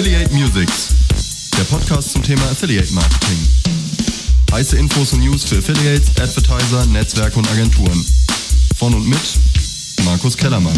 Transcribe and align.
Affiliate 0.00 0.32
Musics, 0.32 0.94
der 1.58 1.64
Podcast 1.64 2.12
zum 2.12 2.22
Thema 2.22 2.40
Affiliate 2.44 2.90
Marketing. 2.94 3.36
Heiße 4.50 4.78
Infos 4.78 5.12
und 5.12 5.20
News 5.20 5.44
für 5.44 5.58
Affiliates, 5.58 6.08
Advertiser, 6.18 6.86
Netzwerke 6.86 7.38
und 7.38 7.46
Agenturen. 7.50 8.02
Von 8.78 8.94
und 8.94 9.06
mit 9.06 9.20
Markus 10.06 10.38
Kellermann. 10.38 10.72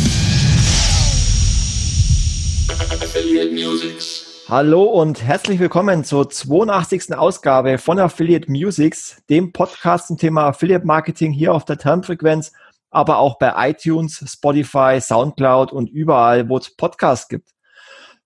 Affiliate 3.00 3.52
Musics. 3.52 4.26
Hallo 4.48 4.82
und 4.82 5.22
herzlich 5.22 5.60
willkommen 5.60 6.02
zur 6.02 6.28
82. 6.28 7.14
Ausgabe 7.14 7.78
von 7.78 8.00
Affiliate 8.00 8.50
Musics, 8.50 9.22
dem 9.30 9.52
Podcast 9.52 10.08
zum 10.08 10.18
Thema 10.18 10.48
Affiliate 10.48 10.84
Marketing 10.84 11.30
hier 11.30 11.54
auf 11.54 11.64
der 11.64 11.78
Termfrequenz, 11.78 12.50
aber 12.90 13.18
auch 13.18 13.38
bei 13.38 13.70
iTunes, 13.70 14.24
Spotify, 14.26 14.98
Soundcloud 15.00 15.72
und 15.72 15.90
überall, 15.90 16.48
wo 16.48 16.58
es 16.58 16.74
Podcasts 16.74 17.28
gibt. 17.28 17.52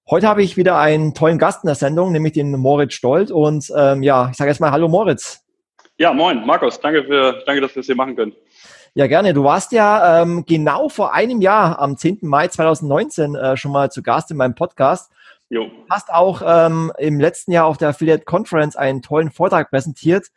Heute 0.08 0.28
habe 0.28 0.40
ich 0.40 0.56
wieder 0.56 0.78
einen 0.78 1.14
tollen 1.14 1.36
Gast 1.36 1.64
in 1.64 1.66
der 1.66 1.74
Sendung, 1.74 2.12
nämlich 2.12 2.32
den 2.32 2.52
Moritz 2.52 2.94
Stolt. 2.94 3.32
Und 3.32 3.72
ähm, 3.76 4.04
ja, 4.04 4.28
ich 4.30 4.36
sage 4.36 4.48
jetzt 4.48 4.60
mal 4.60 4.70
Hallo 4.70 4.86
Moritz. 4.86 5.44
Ja, 5.98 6.12
moin, 6.12 6.46
Markus. 6.46 6.78
Danke, 6.78 7.02
für, 7.02 7.42
danke, 7.44 7.60
dass 7.60 7.74
wir 7.74 7.80
es 7.80 7.86
hier 7.86 7.96
machen 7.96 8.14
können. 8.14 8.32
Ja, 8.94 9.08
gerne. 9.08 9.34
Du 9.34 9.42
warst 9.42 9.72
ja 9.72 10.22
ähm, 10.22 10.44
genau 10.46 10.88
vor 10.88 11.12
einem 11.12 11.40
Jahr, 11.40 11.80
am 11.80 11.96
10. 11.96 12.18
Mai 12.22 12.46
2019, 12.46 13.34
äh, 13.34 13.56
schon 13.56 13.72
mal 13.72 13.90
zu 13.90 14.00
Gast 14.00 14.30
in 14.30 14.36
meinem 14.36 14.54
Podcast. 14.54 15.10
Jo. 15.48 15.64
Du 15.64 15.72
hast 15.90 16.08
auch 16.12 16.40
ähm, 16.46 16.92
im 16.98 17.18
letzten 17.18 17.50
Jahr 17.50 17.66
auf 17.66 17.76
der 17.76 17.88
Affiliate 17.88 18.24
Conference 18.24 18.76
einen 18.76 19.02
tollen 19.02 19.32
Vortrag 19.32 19.70
präsentiert, 19.70 20.28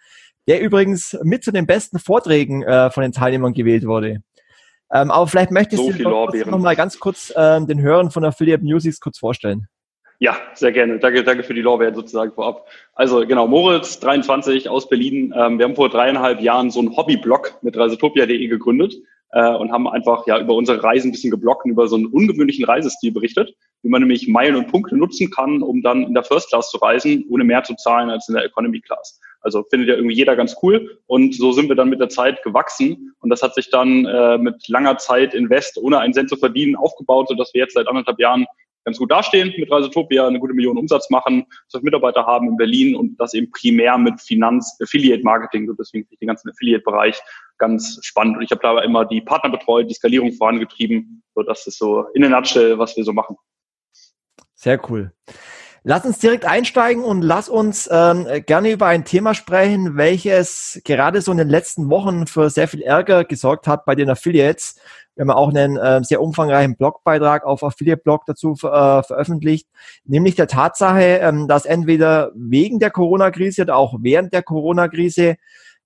der 0.47 0.61
übrigens 0.61 1.15
mit 1.21 1.43
zu 1.43 1.51
den 1.51 1.67
besten 1.67 1.99
Vorträgen 1.99 2.63
äh, 2.63 2.89
von 2.89 3.03
den 3.03 3.11
Teilnehmern 3.11 3.53
gewählt 3.53 3.85
wurde. 3.85 4.23
Ähm, 4.91 5.11
aber 5.11 5.27
vielleicht 5.27 5.51
möchtest 5.51 5.83
so 5.83 5.91
du 5.91 6.03
noch, 6.03 6.33
noch 6.33 6.59
mal 6.59 6.75
ganz 6.75 6.99
kurz 6.99 7.33
ähm, 7.35 7.67
den 7.67 7.81
Hörern 7.81 8.11
von 8.11 8.25
Affiliate 8.25 8.63
Musics 8.63 8.99
kurz 8.99 9.19
vorstellen. 9.19 9.67
Ja, 10.21 10.35
sehr 10.53 10.73
gerne. 10.73 10.99
Danke, 10.99 11.23
danke 11.23 11.43
für 11.43 11.53
die 11.53 11.61
Lorbeeren 11.61 11.95
sozusagen 11.95 12.33
vorab. 12.33 12.67
Also 12.93 13.25
genau, 13.25 13.47
Moritz, 13.47 13.99
23 14.01 14.67
aus 14.67 14.89
Berlin. 14.89 15.33
Ähm, 15.35 15.57
wir 15.57 15.65
haben 15.65 15.75
vor 15.75 15.89
dreieinhalb 15.89 16.41
Jahren 16.41 16.71
so 16.71 16.79
einen 16.79 16.95
Hobbyblog 16.95 17.57
mit 17.61 17.77
reisetopia.de 17.77 18.47
gegründet 18.47 18.95
äh, 19.31 19.55
und 19.55 19.71
haben 19.71 19.87
einfach 19.87 20.27
ja 20.27 20.37
über 20.37 20.55
unsere 20.55 20.83
Reisen 20.83 21.09
ein 21.09 21.11
bisschen 21.13 21.31
geblockt 21.31 21.63
und 21.63 21.71
über 21.71 21.87
so 21.87 21.95
einen 21.95 22.07
ungewöhnlichen 22.07 22.65
Reisestil 22.65 23.13
berichtet, 23.13 23.53
wie 23.81 23.89
man 23.89 24.01
nämlich 24.01 24.27
Meilen 24.27 24.57
und 24.57 24.67
Punkte 24.67 24.97
nutzen 24.97 25.31
kann, 25.31 25.61
um 25.61 25.81
dann 25.81 26.03
in 26.03 26.13
der 26.13 26.23
First 26.23 26.49
Class 26.49 26.69
zu 26.69 26.79
reisen, 26.79 27.23
ohne 27.29 27.45
mehr 27.45 27.63
zu 27.63 27.75
zahlen 27.75 28.09
als 28.09 28.27
in 28.27 28.35
der 28.35 28.43
Economy 28.43 28.81
Class. 28.81 29.21
Also 29.39 29.63
findet 29.69 29.87
ja 29.87 29.95
irgendwie 29.95 30.15
jeder 30.15 30.35
ganz 30.35 30.57
cool. 30.61 30.99
Und 31.07 31.33
so 31.33 31.53
sind 31.53 31.69
wir 31.69 31.77
dann 31.77 31.89
mit 31.89 32.01
der 32.01 32.09
Zeit 32.09 32.43
gewachsen. 32.43 33.08
Und 33.19 33.29
das 33.29 33.41
hat 33.41 33.55
sich 33.55 33.69
dann 33.69 34.05
äh, 34.05 34.37
mit 34.37 34.67
langer 34.67 34.97
Zeit 34.97 35.33
Invest, 35.33 35.77
ohne 35.77 35.99
einen 35.99 36.13
Cent 36.13 36.29
zu 36.29 36.37
verdienen, 36.37 36.75
aufgebaut, 36.75 37.27
sodass 37.29 37.53
wir 37.53 37.61
jetzt 37.61 37.73
seit 37.73 37.87
anderthalb 37.87 38.19
Jahren 38.19 38.45
ganz 38.85 38.97
gut 38.97 39.11
dastehen 39.11 39.53
mit 39.57 39.69
Reisetopia, 39.69 40.27
eine 40.27 40.39
gute 40.39 40.53
Million 40.53 40.77
Umsatz 40.77 41.09
machen, 41.09 41.45
zwölf 41.67 41.83
Mitarbeiter 41.83 42.25
haben 42.25 42.47
in 42.47 42.57
Berlin 42.57 42.95
und 42.95 43.17
das 43.19 43.33
eben 43.33 43.51
primär 43.51 43.97
mit 43.97 44.19
Finanz, 44.21 44.77
Affiliate 44.81 45.23
Marketing, 45.23 45.67
so 45.67 45.73
deswegen 45.73 46.05
finde 46.05 46.13
ich 46.15 46.19
den 46.19 46.27
ganzen 46.27 46.49
Affiliate-Bereich 46.49 47.21
ganz 47.57 47.99
spannend. 48.01 48.37
Und 48.37 48.43
ich 48.43 48.51
habe 48.51 48.61
dabei 48.61 48.83
immer 48.83 49.05
die 49.05 49.21
Partner 49.21 49.51
betreut, 49.51 49.89
die 49.89 49.93
Skalierung 49.93 50.31
vorangetrieben. 50.31 51.21
So, 51.35 51.43
das 51.43 51.67
ist 51.67 51.77
so 51.77 52.07
in 52.13 52.21
der 52.21 52.31
Nutshell, 52.31 52.79
was 52.79 52.95
wir 52.97 53.03
so 53.03 53.13
machen. 53.13 53.35
Sehr 54.55 54.79
cool. 54.89 55.13
Lass 55.89 56.05
uns 56.05 56.19
direkt 56.19 56.45
einsteigen 56.45 57.03
und 57.03 57.23
lass 57.23 57.49
uns 57.49 57.89
ähm, 57.91 58.27
gerne 58.45 58.69
über 58.69 58.85
ein 58.85 59.05
Thema 59.05 59.33
sprechen, 59.33 59.97
welches 59.97 60.79
gerade 60.85 61.19
so 61.19 61.31
in 61.31 61.39
den 61.39 61.49
letzten 61.49 61.89
Wochen 61.89 62.27
für 62.27 62.51
sehr 62.51 62.67
viel 62.67 62.83
Ärger 62.83 63.23
gesorgt 63.23 63.65
hat 63.65 63.85
bei 63.85 63.95
den 63.95 64.07
Affiliates. 64.07 64.75
Wir 65.15 65.23
haben 65.23 65.31
auch 65.31 65.49
einen 65.49 65.77
äh, 65.77 66.03
sehr 66.03 66.21
umfangreichen 66.21 66.75
Blogbeitrag 66.75 67.43
auf 67.43 67.63
Affiliate-Blog 67.63 68.27
dazu 68.27 68.51
äh, 68.51 69.01
veröffentlicht, 69.01 69.67
nämlich 70.05 70.35
der 70.35 70.45
Tatsache, 70.45 71.21
ähm, 71.23 71.47
dass 71.47 71.65
entweder 71.65 72.33
wegen 72.35 72.77
der 72.77 72.91
Corona-Krise 72.91 73.63
oder 73.63 73.75
auch 73.75 73.95
während 73.99 74.31
der 74.31 74.43
Corona-Krise 74.43 75.37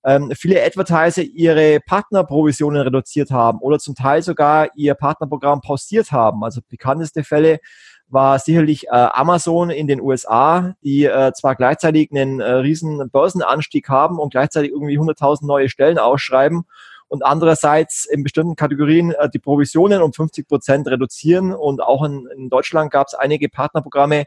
ähm, 0.04 0.32
viele 0.36 0.62
Advertiser 0.62 1.22
ihre 1.22 1.80
Partnerprovisionen 1.80 2.82
reduziert 2.82 3.30
haben 3.30 3.58
oder 3.60 3.78
zum 3.78 3.94
Teil 3.94 4.20
sogar 4.20 4.68
ihr 4.76 4.94
Partnerprogramm 4.94 5.62
pausiert 5.62 6.12
haben. 6.12 6.44
Also 6.44 6.60
bekannteste 6.68 7.24
Fälle 7.24 7.60
war 8.08 8.38
sicherlich 8.38 8.86
äh, 8.86 8.90
Amazon 8.90 9.70
in 9.70 9.86
den 9.86 10.00
USA, 10.00 10.74
die 10.82 11.04
äh, 11.04 11.32
zwar 11.32 11.56
gleichzeitig 11.56 12.10
einen 12.10 12.40
äh, 12.40 12.52
riesen 12.52 13.10
Börsenanstieg 13.10 13.88
haben 13.88 14.18
und 14.18 14.30
gleichzeitig 14.30 14.70
irgendwie 14.70 14.98
100.000 14.98 15.46
neue 15.46 15.68
Stellen 15.68 15.98
ausschreiben 15.98 16.64
und 17.08 17.24
andererseits 17.24 18.06
in 18.06 18.22
bestimmten 18.22 18.56
Kategorien 18.56 19.12
äh, 19.12 19.28
die 19.28 19.38
Provisionen 19.38 20.02
um 20.02 20.12
50 20.12 20.48
Prozent 20.48 20.88
reduzieren. 20.88 21.52
Und 21.54 21.82
auch 21.82 22.04
in, 22.04 22.28
in 22.36 22.50
Deutschland 22.50 22.90
gab 22.90 23.08
es 23.08 23.14
einige 23.14 23.48
Partnerprogramme, 23.48 24.24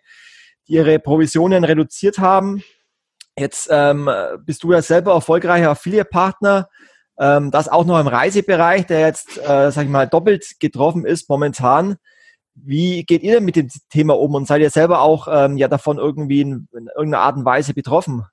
die 0.67 0.73
ihre 0.73 0.99
Provisionen 0.99 1.63
reduziert 1.63 2.19
haben. 2.19 2.63
Jetzt 3.37 3.69
ähm, 3.71 4.09
bist 4.45 4.63
du 4.63 4.71
ja 4.71 4.81
selber 4.81 5.13
erfolgreicher 5.13 5.69
Affiliate-Partner. 5.69 6.69
Ähm, 7.19 7.51
das 7.51 7.67
auch 7.67 7.85
noch 7.85 7.99
im 7.99 8.07
Reisebereich, 8.07 8.85
der 8.85 9.01
jetzt, 9.01 9.37
äh, 9.37 9.71
sag 9.71 9.83
ich 9.83 9.89
mal, 9.89 10.07
doppelt 10.07 10.59
getroffen 10.59 11.05
ist 11.05 11.29
momentan. 11.29 11.97
Wie 12.63 13.03
geht 13.03 13.23
ihr 13.23 13.35
denn 13.35 13.45
mit 13.45 13.55
dem 13.55 13.69
Thema 13.89 14.17
um 14.17 14.33
und 14.35 14.47
seid 14.47 14.61
ihr 14.61 14.69
selber 14.69 15.01
auch 15.01 15.27
ähm, 15.31 15.57
ja 15.57 15.67
davon 15.67 15.97
irgendwie 15.97 16.41
in, 16.41 16.67
in 16.73 16.87
irgendeiner 16.87 17.23
Art 17.23 17.37
und 17.37 17.45
Weise 17.45 17.73
betroffen? 17.73 18.25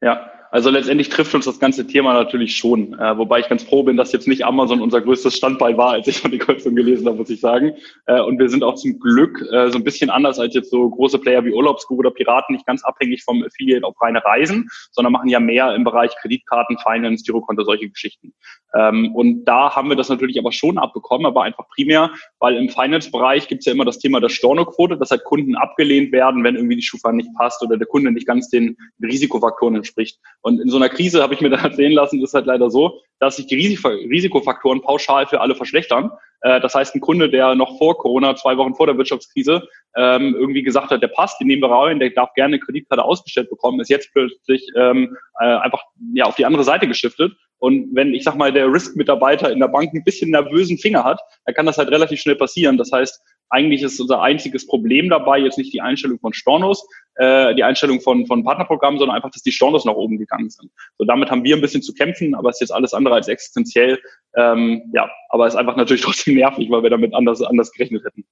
Ja, 0.00 0.30
also 0.52 0.68
letztendlich 0.68 1.08
trifft 1.08 1.34
uns 1.34 1.46
das 1.46 1.58
ganze 1.58 1.86
Thema 1.86 2.12
natürlich 2.12 2.54
schon, 2.54 2.92
äh, 2.92 3.16
wobei 3.16 3.40
ich 3.40 3.48
ganz 3.48 3.62
froh 3.62 3.84
bin, 3.84 3.96
dass 3.96 4.12
jetzt 4.12 4.28
nicht 4.28 4.44
Amazon 4.44 4.82
unser 4.82 5.00
größtes 5.00 5.34
Standbein 5.34 5.78
war, 5.78 5.92
als 5.92 6.06
ich 6.08 6.18
von 6.18 6.30
die 6.30 6.36
Kreuzung 6.36 6.74
gelesen 6.74 7.06
habe, 7.06 7.16
muss 7.16 7.30
ich 7.30 7.40
sagen. 7.40 7.72
Äh, 8.04 8.20
und 8.20 8.38
wir 8.38 8.50
sind 8.50 8.62
auch 8.62 8.74
zum 8.74 9.00
Glück 9.00 9.40
äh, 9.50 9.70
so 9.70 9.78
ein 9.78 9.84
bisschen 9.84 10.10
anders 10.10 10.38
als 10.38 10.54
jetzt 10.54 10.70
so 10.70 10.90
große 10.90 11.18
Player 11.20 11.42
wie 11.46 11.54
Urlaubsguru 11.54 12.00
oder 12.00 12.10
Piraten, 12.10 12.54
nicht 12.54 12.66
ganz 12.66 12.84
abhängig 12.84 13.24
vom 13.24 13.42
Affiliate 13.42 13.86
auf 13.86 13.98
reine 14.02 14.22
Reisen, 14.22 14.68
sondern 14.90 15.14
machen 15.14 15.30
ja 15.30 15.40
mehr 15.40 15.74
im 15.74 15.84
Bereich 15.84 16.14
Kreditkarten, 16.20 16.76
Finance, 16.78 17.24
Girokonto, 17.24 17.64
solche 17.64 17.88
Geschichten. 17.88 18.34
Ähm, 18.74 19.14
und 19.14 19.46
da 19.46 19.74
haben 19.74 19.88
wir 19.88 19.96
das 19.96 20.10
natürlich 20.10 20.38
aber 20.38 20.52
schon 20.52 20.76
abbekommen, 20.76 21.24
aber 21.24 21.44
einfach 21.44 21.66
primär, 21.68 22.10
weil 22.40 22.56
im 22.56 22.68
Finance-Bereich 22.68 23.48
gibt 23.48 23.60
es 23.60 23.66
ja 23.66 23.72
immer 23.72 23.86
das 23.86 23.98
Thema 23.98 24.20
der 24.20 24.28
Stornoquote, 24.28 24.98
dass 24.98 25.10
halt 25.10 25.24
Kunden 25.24 25.56
abgelehnt 25.56 26.12
werden, 26.12 26.44
wenn 26.44 26.56
irgendwie 26.56 26.76
die 26.76 26.82
Schufa 26.82 27.10
nicht 27.12 27.30
passt 27.38 27.62
oder 27.62 27.78
der 27.78 27.86
Kunde 27.86 28.12
nicht 28.12 28.26
ganz 28.26 28.48
den 28.50 28.76
Risikofaktoren 29.02 29.76
entspricht. 29.76 30.18
Und 30.42 30.60
in 30.60 30.68
so 30.68 30.76
einer 30.76 30.88
Krise 30.88 31.22
habe 31.22 31.34
ich 31.34 31.40
mir 31.40 31.50
dann 31.50 31.64
erzählen 31.64 31.92
lassen, 31.92 32.22
ist 32.22 32.34
halt 32.34 32.46
leider 32.46 32.70
so, 32.70 33.00
dass 33.18 33.36
sich 33.36 33.46
die 33.46 33.56
Risikofaktoren 33.56 34.82
pauschal 34.82 35.26
für 35.26 35.40
alle 35.40 35.54
verschlechtern. 35.54 36.10
Äh, 36.42 36.60
das 36.60 36.74
heißt, 36.74 36.94
ein 36.94 37.00
Kunde, 37.00 37.30
der 37.30 37.54
noch 37.54 37.78
vor 37.78 37.96
Corona, 37.96 38.36
zwei 38.36 38.56
Wochen 38.56 38.74
vor 38.74 38.86
der 38.86 38.98
Wirtschaftskrise, 38.98 39.66
ähm, 39.96 40.34
irgendwie 40.38 40.62
gesagt 40.62 40.90
hat, 40.90 41.02
der 41.02 41.08
passt, 41.08 41.40
den 41.40 41.46
nehmen 41.46 41.62
wir 41.62 41.70
rein, 41.70 42.00
der 42.00 42.10
darf 42.10 42.34
gerne 42.34 42.58
Kreditkarte 42.58 43.04
ausgestellt 43.04 43.48
bekommen, 43.48 43.80
ist 43.80 43.90
jetzt 43.90 44.10
plötzlich 44.12 44.66
ähm, 44.76 45.16
äh, 45.40 45.44
einfach 45.44 45.82
ja 46.14 46.24
auf 46.24 46.34
die 46.34 46.44
andere 46.44 46.64
Seite 46.64 46.88
geschiftet. 46.88 47.32
Und 47.58 47.94
wenn, 47.94 48.12
ich 48.12 48.24
sag 48.24 48.34
mal, 48.34 48.52
der 48.52 48.72
Risk-Mitarbeiter 48.72 49.52
in 49.52 49.60
der 49.60 49.68
Bank 49.68 49.94
ein 49.94 50.02
bisschen 50.02 50.30
nervösen 50.30 50.78
Finger 50.78 51.04
hat, 51.04 51.20
dann 51.44 51.54
kann 51.54 51.64
das 51.64 51.78
halt 51.78 51.90
relativ 51.92 52.20
schnell 52.20 52.34
passieren. 52.34 52.76
Das 52.76 52.90
heißt, 52.90 53.22
eigentlich 53.52 53.82
ist 53.82 54.00
unser 54.00 54.22
einziges 54.22 54.66
Problem 54.66 55.10
dabei 55.10 55.38
jetzt 55.38 55.58
nicht 55.58 55.72
die 55.72 55.82
Einstellung 55.82 56.18
von 56.18 56.32
Stornos, 56.32 56.88
äh, 57.16 57.54
die 57.54 57.62
Einstellung 57.62 58.00
von, 58.00 58.26
von 58.26 58.42
Partnerprogrammen, 58.44 58.98
sondern 58.98 59.14
einfach, 59.14 59.30
dass 59.30 59.42
die 59.42 59.52
Stornos 59.52 59.84
nach 59.84 59.94
oben 59.94 60.18
gegangen 60.18 60.48
sind. 60.48 60.70
So 60.96 61.04
damit 61.04 61.30
haben 61.30 61.44
wir 61.44 61.54
ein 61.54 61.60
bisschen 61.60 61.82
zu 61.82 61.92
kämpfen, 61.92 62.34
aber 62.34 62.48
es 62.48 62.56
ist 62.56 62.60
jetzt 62.60 62.72
alles 62.72 62.94
andere 62.94 63.14
als 63.14 63.28
existenziell. 63.28 63.98
Ähm, 64.36 64.90
ja, 64.94 65.10
aber 65.28 65.46
es 65.46 65.54
ist 65.54 65.60
einfach 65.60 65.76
natürlich 65.76 66.02
trotzdem 66.04 66.34
nervig, 66.34 66.70
weil 66.70 66.82
wir 66.82 66.90
damit 66.90 67.14
anders, 67.14 67.42
anders 67.42 67.70
gerechnet 67.72 68.04
hätten. 68.04 68.24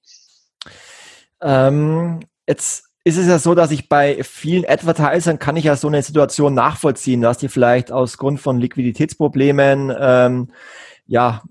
Ähm, 1.41 2.21
jetzt 2.47 2.89
ist 3.03 3.17
es 3.17 3.27
ja 3.27 3.37
so, 3.37 3.53
dass 3.53 3.71
ich 3.71 3.89
bei 3.89 4.23
vielen 4.23 4.65
Advertisern 4.67 5.37
kann 5.37 5.55
ich 5.55 5.65
ja 5.65 5.75
so 5.75 5.87
eine 5.87 6.01
Situation 6.01 6.55
nachvollziehen, 6.55 7.21
dass 7.21 7.37
die 7.37 7.47
vielleicht 7.47 7.91
aus 7.91 8.17
Grund 8.17 8.39
von 8.39 8.59
Liquiditätsproblemen 8.59 9.93
ähm, 9.99 10.47
ja 11.05 11.43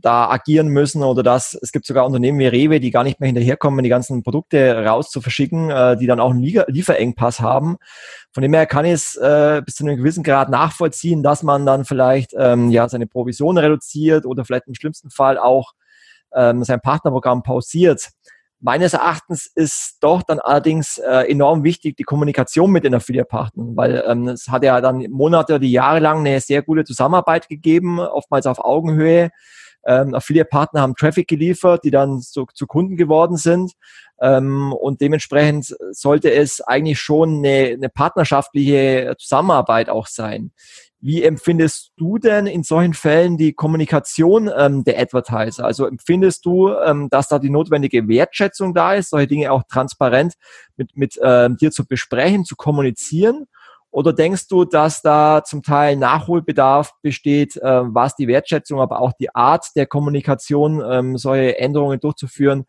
da 0.00 0.30
agieren 0.30 0.68
müssen 0.68 1.02
oder 1.02 1.22
dass 1.22 1.54
es 1.54 1.72
gibt 1.72 1.86
sogar 1.86 2.06
Unternehmen 2.06 2.38
wie 2.38 2.46
Rewe, 2.46 2.80
die 2.80 2.90
gar 2.90 3.04
nicht 3.04 3.20
mehr 3.20 3.26
hinterherkommen, 3.28 3.82
die 3.82 3.90
ganzen 3.90 4.22
Produkte 4.22 4.84
raus 4.84 5.10
zu 5.10 5.20
verschicken, 5.20 5.70
äh, 5.70 5.96
die 5.96 6.06
dann 6.06 6.20
auch 6.20 6.30
einen 6.30 6.42
Lieferengpass 6.42 7.40
haben. 7.40 7.76
Von 8.32 8.42
dem 8.42 8.54
her 8.54 8.66
kann 8.66 8.84
ich 8.84 8.92
es 8.92 9.16
äh, 9.16 9.62
bis 9.64 9.76
zu 9.76 9.84
einem 9.84 9.96
gewissen 9.96 10.24
Grad 10.24 10.48
nachvollziehen, 10.48 11.22
dass 11.22 11.42
man 11.42 11.66
dann 11.66 11.84
vielleicht 11.84 12.34
ähm, 12.36 12.70
ja 12.70 12.88
seine 12.88 13.06
Provision 13.06 13.58
reduziert 13.58 14.26
oder 14.26 14.44
vielleicht 14.44 14.66
im 14.66 14.74
schlimmsten 14.74 15.10
Fall 15.10 15.38
auch 15.38 15.72
ähm, 16.34 16.64
sein 16.64 16.80
Partnerprogramm 16.80 17.42
pausiert. 17.42 18.10
Meines 18.60 18.94
Erachtens 18.94 19.46
ist 19.54 19.98
doch 20.00 20.22
dann 20.22 20.38
allerdings 20.38 20.96
äh, 20.96 21.30
enorm 21.30 21.64
wichtig 21.64 21.98
die 21.98 22.02
Kommunikation 22.02 22.70
mit 22.70 22.84
den 22.84 22.94
Affiliate-Partnern, 22.94 23.76
weil 23.76 24.02
ähm, 24.08 24.28
es 24.28 24.48
hat 24.48 24.64
ja 24.64 24.80
dann 24.80 25.04
Monate 25.10 25.56
oder 25.56 25.64
Jahre 25.64 25.98
lang 25.98 26.20
eine 26.20 26.40
sehr 26.40 26.62
gute 26.62 26.84
Zusammenarbeit 26.84 27.48
gegeben, 27.50 28.00
oftmals 28.00 28.46
auf 28.46 28.64
Augenhöhe. 28.64 29.30
Ähm, 29.86 30.14
Affiliate-Partner 30.14 30.80
haben 30.80 30.94
Traffic 30.94 31.28
geliefert, 31.28 31.84
die 31.84 31.90
dann 31.90 32.20
zu, 32.20 32.46
zu 32.52 32.66
Kunden 32.66 32.96
geworden 32.96 33.36
sind. 33.36 33.72
Ähm, 34.20 34.72
und 34.72 35.00
dementsprechend 35.00 35.74
sollte 35.90 36.32
es 36.32 36.60
eigentlich 36.60 37.00
schon 37.00 37.38
eine, 37.38 37.74
eine 37.74 37.88
partnerschaftliche 37.88 39.14
Zusammenarbeit 39.18 39.88
auch 39.88 40.06
sein. 40.06 40.52
Wie 41.06 41.22
empfindest 41.22 41.92
du 41.98 42.16
denn 42.16 42.46
in 42.46 42.62
solchen 42.62 42.94
Fällen 42.94 43.36
die 43.36 43.52
Kommunikation 43.52 44.50
ähm, 44.56 44.84
der 44.84 44.98
Advertiser? 44.98 45.66
Also 45.66 45.86
empfindest 45.86 46.46
du, 46.46 46.70
ähm, 46.70 47.10
dass 47.10 47.28
da 47.28 47.38
die 47.38 47.50
notwendige 47.50 48.08
Wertschätzung 48.08 48.72
da 48.72 48.94
ist, 48.94 49.10
solche 49.10 49.26
Dinge 49.26 49.52
auch 49.52 49.64
transparent 49.64 50.32
mit, 50.78 50.96
mit 50.96 51.20
ähm, 51.22 51.58
dir 51.58 51.70
zu 51.72 51.86
besprechen, 51.86 52.46
zu 52.46 52.56
kommunizieren? 52.56 53.44
Oder 53.94 54.12
denkst 54.12 54.48
du, 54.48 54.64
dass 54.64 55.02
da 55.02 55.44
zum 55.44 55.62
Teil 55.62 55.94
Nachholbedarf 55.94 56.94
besteht, 57.00 57.56
äh, 57.58 57.62
was 57.62 58.16
die 58.16 58.26
Wertschätzung, 58.26 58.80
aber 58.80 59.00
auch 59.00 59.12
die 59.12 59.32
Art 59.32 59.66
der 59.76 59.86
Kommunikation, 59.86 60.82
ähm, 60.84 61.16
solche 61.16 61.60
Änderungen 61.60 62.00
durchzuführen 62.00 62.64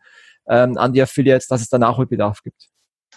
ähm, 0.48 0.78
an 0.78 0.92
die 0.92 1.02
Affiliates, 1.02 1.48
dass 1.48 1.62
es 1.62 1.68
da 1.68 1.78
Nachholbedarf 1.78 2.44
gibt? 2.44 2.68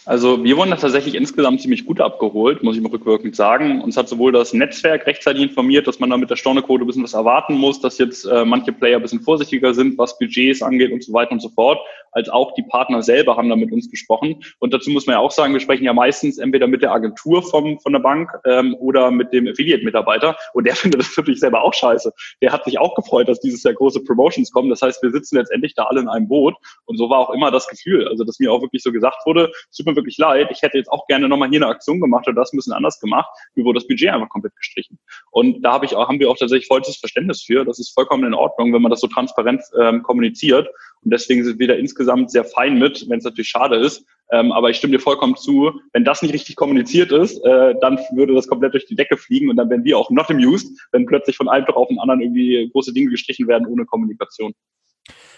Also 0.05 0.43
wir 0.43 0.57
wurden 0.57 0.71
da 0.71 0.77
tatsächlich 0.77 1.15
insgesamt 1.15 1.61
ziemlich 1.61 1.85
gut 1.85 1.99
abgeholt, 2.01 2.63
muss 2.63 2.75
ich 2.75 2.81
mal 2.81 2.89
rückwirkend 2.89 3.35
sagen. 3.35 3.81
Uns 3.81 3.97
hat 3.97 4.07
sowohl 4.07 4.31
das 4.31 4.53
Netzwerk 4.53 5.05
rechtzeitig 5.05 5.43
informiert, 5.43 5.87
dass 5.87 5.99
man 5.99 6.09
da 6.09 6.17
mit 6.17 6.29
der 6.29 6.35
Stornecode 6.35 6.81
ein 6.81 6.87
bisschen 6.87 7.03
was 7.03 7.13
erwarten 7.13 7.55
muss, 7.55 7.81
dass 7.81 7.97
jetzt 7.97 8.25
äh, 8.25 8.45
manche 8.45 8.71
Player 8.71 8.97
ein 8.97 9.01
bisschen 9.01 9.21
vorsichtiger 9.21 9.73
sind, 9.73 9.97
was 9.97 10.17
Budgets 10.17 10.61
angeht 10.61 10.91
und 10.91 11.03
so 11.03 11.13
weiter 11.13 11.31
und 11.31 11.41
so 11.41 11.49
fort, 11.49 11.79
als 12.11 12.29
auch 12.29 12.53
die 12.55 12.63
Partner 12.63 13.01
selber 13.01 13.37
haben 13.37 13.49
da 13.49 13.55
mit 13.55 13.71
uns 13.71 13.89
gesprochen. 13.89 14.43
Und 14.59 14.73
dazu 14.73 14.89
muss 14.89 15.05
man 15.05 15.13
ja 15.13 15.19
auch 15.19 15.31
sagen, 15.31 15.53
wir 15.53 15.59
sprechen 15.59 15.83
ja 15.83 15.93
meistens 15.93 16.37
entweder 16.37 16.67
mit 16.67 16.81
der 16.81 16.91
Agentur 16.91 17.43
vom, 17.43 17.79
von 17.79 17.93
der 17.93 17.99
Bank 17.99 18.31
ähm, 18.45 18.75
oder 18.79 19.11
mit 19.11 19.31
dem 19.33 19.47
Affiliate-Mitarbeiter. 19.47 20.35
Und 20.53 20.65
der 20.65 20.75
findet 20.77 21.01
das 21.01 21.15
natürlich 21.15 21.39
selber 21.39 21.61
auch 21.61 21.73
scheiße. 21.73 22.11
Der 22.41 22.51
hat 22.51 22.65
sich 22.65 22.79
auch 22.79 22.95
gefreut, 22.95 23.27
dass 23.27 23.39
dieses 23.41 23.63
Jahr 23.63 23.73
große 23.73 24.03
Promotions 24.03 24.51
kommen. 24.51 24.69
Das 24.69 24.81
heißt, 24.81 25.03
wir 25.03 25.11
sitzen 25.11 25.37
letztendlich 25.37 25.75
da 25.75 25.83
alle 25.83 26.01
in 26.01 26.07
einem 26.07 26.27
Boot. 26.27 26.55
Und 26.85 26.97
so 26.97 27.09
war 27.09 27.19
auch 27.19 27.29
immer 27.31 27.51
das 27.51 27.67
Gefühl. 27.67 28.07
Also, 28.07 28.23
dass 28.23 28.39
mir 28.39 28.51
auch 28.51 28.61
wirklich 28.61 28.81
so 28.81 28.91
gesagt 28.91 29.25
wurde, 29.25 29.51
super 29.69 29.88
mir 29.89 29.95
wirklich 29.95 30.17
leid, 30.17 30.49
ich 30.51 30.61
hätte 30.61 30.77
jetzt 30.77 30.91
auch 30.91 31.05
gerne 31.07 31.27
nochmal 31.27 31.49
hier 31.49 31.59
eine 31.59 31.67
Aktion 31.67 31.99
gemacht 31.99 32.27
oder 32.27 32.35
das 32.35 32.53
ein 32.53 32.57
bisschen 32.57 32.73
anders 32.73 32.99
gemacht. 32.99 33.29
Mir 33.55 33.65
wurde 33.65 33.79
das 33.79 33.87
Budget 33.87 34.09
einfach 34.09 34.29
komplett 34.29 34.55
gestrichen. 34.55 34.99
Und 35.31 35.61
da 35.61 35.73
habe 35.73 35.85
ich 35.85 35.95
auch, 35.95 36.07
haben 36.07 36.19
wir 36.19 36.29
auch 36.29 36.37
tatsächlich 36.37 36.67
vollstes 36.67 36.97
Verständnis 36.97 37.43
für. 37.43 37.65
Das 37.65 37.79
ist 37.79 37.93
vollkommen 37.93 38.25
in 38.25 38.33
Ordnung, 38.33 38.73
wenn 38.73 38.81
man 38.81 38.91
das 38.91 39.01
so 39.01 39.07
transparent 39.07 39.61
ähm, 39.79 40.03
kommuniziert. 40.03 40.67
Und 41.01 41.11
deswegen 41.11 41.43
sind 41.43 41.59
wir 41.59 41.67
da 41.67 41.73
insgesamt 41.75 42.31
sehr 42.31 42.43
fein 42.43 42.77
mit, 42.77 43.09
wenn 43.09 43.19
es 43.19 43.25
natürlich 43.25 43.49
schade 43.49 43.77
ist. 43.77 44.05
Ähm, 44.31 44.51
aber 44.51 44.69
ich 44.69 44.77
stimme 44.77 44.91
dir 44.91 44.99
vollkommen 44.99 45.35
zu, 45.35 45.81
wenn 45.91 46.03
das 46.03 46.21
nicht 46.21 46.33
richtig 46.33 46.55
kommuniziert 46.55 47.11
ist, 47.11 47.43
äh, 47.45 47.73
dann 47.81 47.97
würde 48.11 48.35
das 48.35 48.47
komplett 48.47 48.73
durch 48.73 48.85
die 48.85 48.95
Decke 48.95 49.17
fliegen 49.17 49.49
und 49.49 49.57
dann 49.57 49.69
werden 49.71 49.83
wir 49.83 49.97
auch 49.97 50.11
not 50.11 50.29
amused, 50.29 50.79
wenn 50.91 51.07
plötzlich 51.07 51.35
von 51.35 51.49
einem 51.49 51.65
Tag 51.65 51.75
auf 51.75 51.87
den 51.87 51.99
anderen 51.99 52.21
irgendwie 52.21 52.69
große 52.71 52.93
Dinge 52.93 53.09
gestrichen 53.09 53.47
werden 53.47 53.65
ohne 53.65 53.85
Kommunikation. 53.85 54.53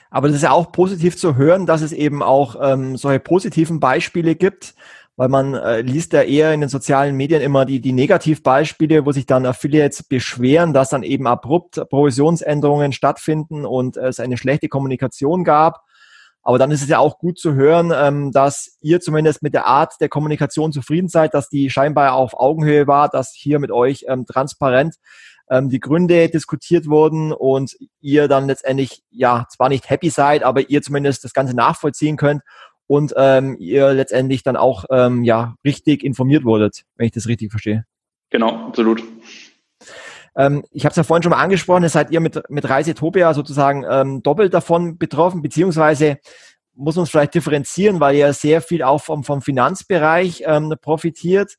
Aber 0.09 0.27
das 0.27 0.37
ist 0.37 0.43
ja 0.43 0.51
auch 0.51 0.71
positiv 0.71 1.17
zu 1.17 1.35
hören, 1.35 1.65
dass 1.65 1.81
es 1.81 1.93
eben 1.93 2.21
auch 2.21 2.55
ähm, 2.61 2.97
solche 2.97 3.21
positiven 3.21 3.79
Beispiele 3.79 4.35
gibt, 4.35 4.75
weil 5.15 5.29
man 5.29 5.53
äh, 5.53 5.81
liest 5.81 6.13
ja 6.13 6.21
eher 6.21 6.53
in 6.53 6.61
den 6.61 6.69
sozialen 6.69 7.15
Medien 7.15 7.41
immer 7.41 7.65
die, 7.65 7.79
die 7.79 7.93
Negativbeispiele, 7.93 9.05
wo 9.05 9.11
sich 9.11 9.25
dann 9.25 9.45
Affiliates 9.45 10.03
beschweren, 10.03 10.73
dass 10.73 10.89
dann 10.89 11.03
eben 11.03 11.27
abrupt 11.27 11.81
Provisionsänderungen 11.89 12.91
stattfinden 12.91 13.65
und 13.65 13.97
es 13.97 14.19
eine 14.19 14.37
schlechte 14.37 14.67
Kommunikation 14.67 15.43
gab. 15.43 15.81
Aber 16.43 16.57
dann 16.57 16.71
ist 16.71 16.81
es 16.81 16.89
ja 16.89 16.97
auch 16.97 17.19
gut 17.19 17.37
zu 17.37 17.53
hören, 17.53 17.93
ähm, 17.95 18.31
dass 18.31 18.77
ihr 18.81 18.99
zumindest 18.99 19.43
mit 19.43 19.53
der 19.53 19.67
Art 19.67 19.93
der 20.01 20.09
Kommunikation 20.09 20.71
zufrieden 20.71 21.07
seid, 21.07 21.33
dass 21.33 21.49
die 21.49 21.69
scheinbar 21.69 22.13
auf 22.13 22.33
Augenhöhe 22.33 22.87
war, 22.87 23.09
dass 23.09 23.31
hier 23.33 23.59
mit 23.59 23.71
euch 23.71 24.05
ähm, 24.07 24.25
transparent 24.25 24.95
ähm, 25.51 25.69
die 25.69 25.79
Gründe 25.79 26.29
diskutiert 26.29 26.87
wurden 26.87 27.33
und 27.33 27.77
ihr 27.99 28.27
dann 28.27 28.47
letztendlich 28.47 29.03
ja 29.11 29.45
zwar 29.51 29.69
nicht 29.69 29.89
happy 29.89 30.09
seid, 30.09 30.43
aber 30.43 30.69
ihr 30.69 30.81
zumindest 30.81 31.23
das 31.23 31.33
Ganze 31.33 31.53
nachvollziehen 31.53 32.15
könnt 32.15 32.41
und 32.87 33.13
ähm, 33.17 33.57
ihr 33.59 33.93
letztendlich 33.93 34.43
dann 34.43 34.55
auch 34.55 34.85
ähm, 34.89 35.23
ja 35.23 35.55
richtig 35.63 36.03
informiert 36.03 36.45
wurdet, 36.45 36.83
wenn 36.95 37.05
ich 37.05 37.11
das 37.11 37.27
richtig 37.27 37.51
verstehe. 37.51 37.85
Genau, 38.29 38.67
absolut. 38.67 39.03
Ähm, 40.37 40.63
ich 40.71 40.85
habe 40.85 40.91
es 40.91 40.95
ja 40.95 41.03
vorhin 41.03 41.23
schon 41.23 41.31
mal 41.31 41.43
angesprochen, 41.43 41.87
seid 41.89 42.11
ihr 42.11 42.21
mit, 42.21 42.41
mit 42.49 42.69
Reisetopia 42.69 43.33
sozusagen 43.33 43.85
ähm, 43.89 44.23
doppelt 44.23 44.53
davon 44.53 44.97
betroffen, 44.97 45.41
beziehungsweise 45.41 46.19
muss 46.73 46.95
man 46.95 47.03
es 47.03 47.09
vielleicht 47.09 47.35
differenzieren, 47.35 47.99
weil 47.99 48.15
ihr 48.15 48.31
sehr 48.31 48.61
viel 48.61 48.83
auch 48.83 49.01
vom, 49.01 49.25
vom 49.25 49.41
Finanzbereich 49.41 50.43
ähm, 50.45 50.73
profitiert. 50.81 51.57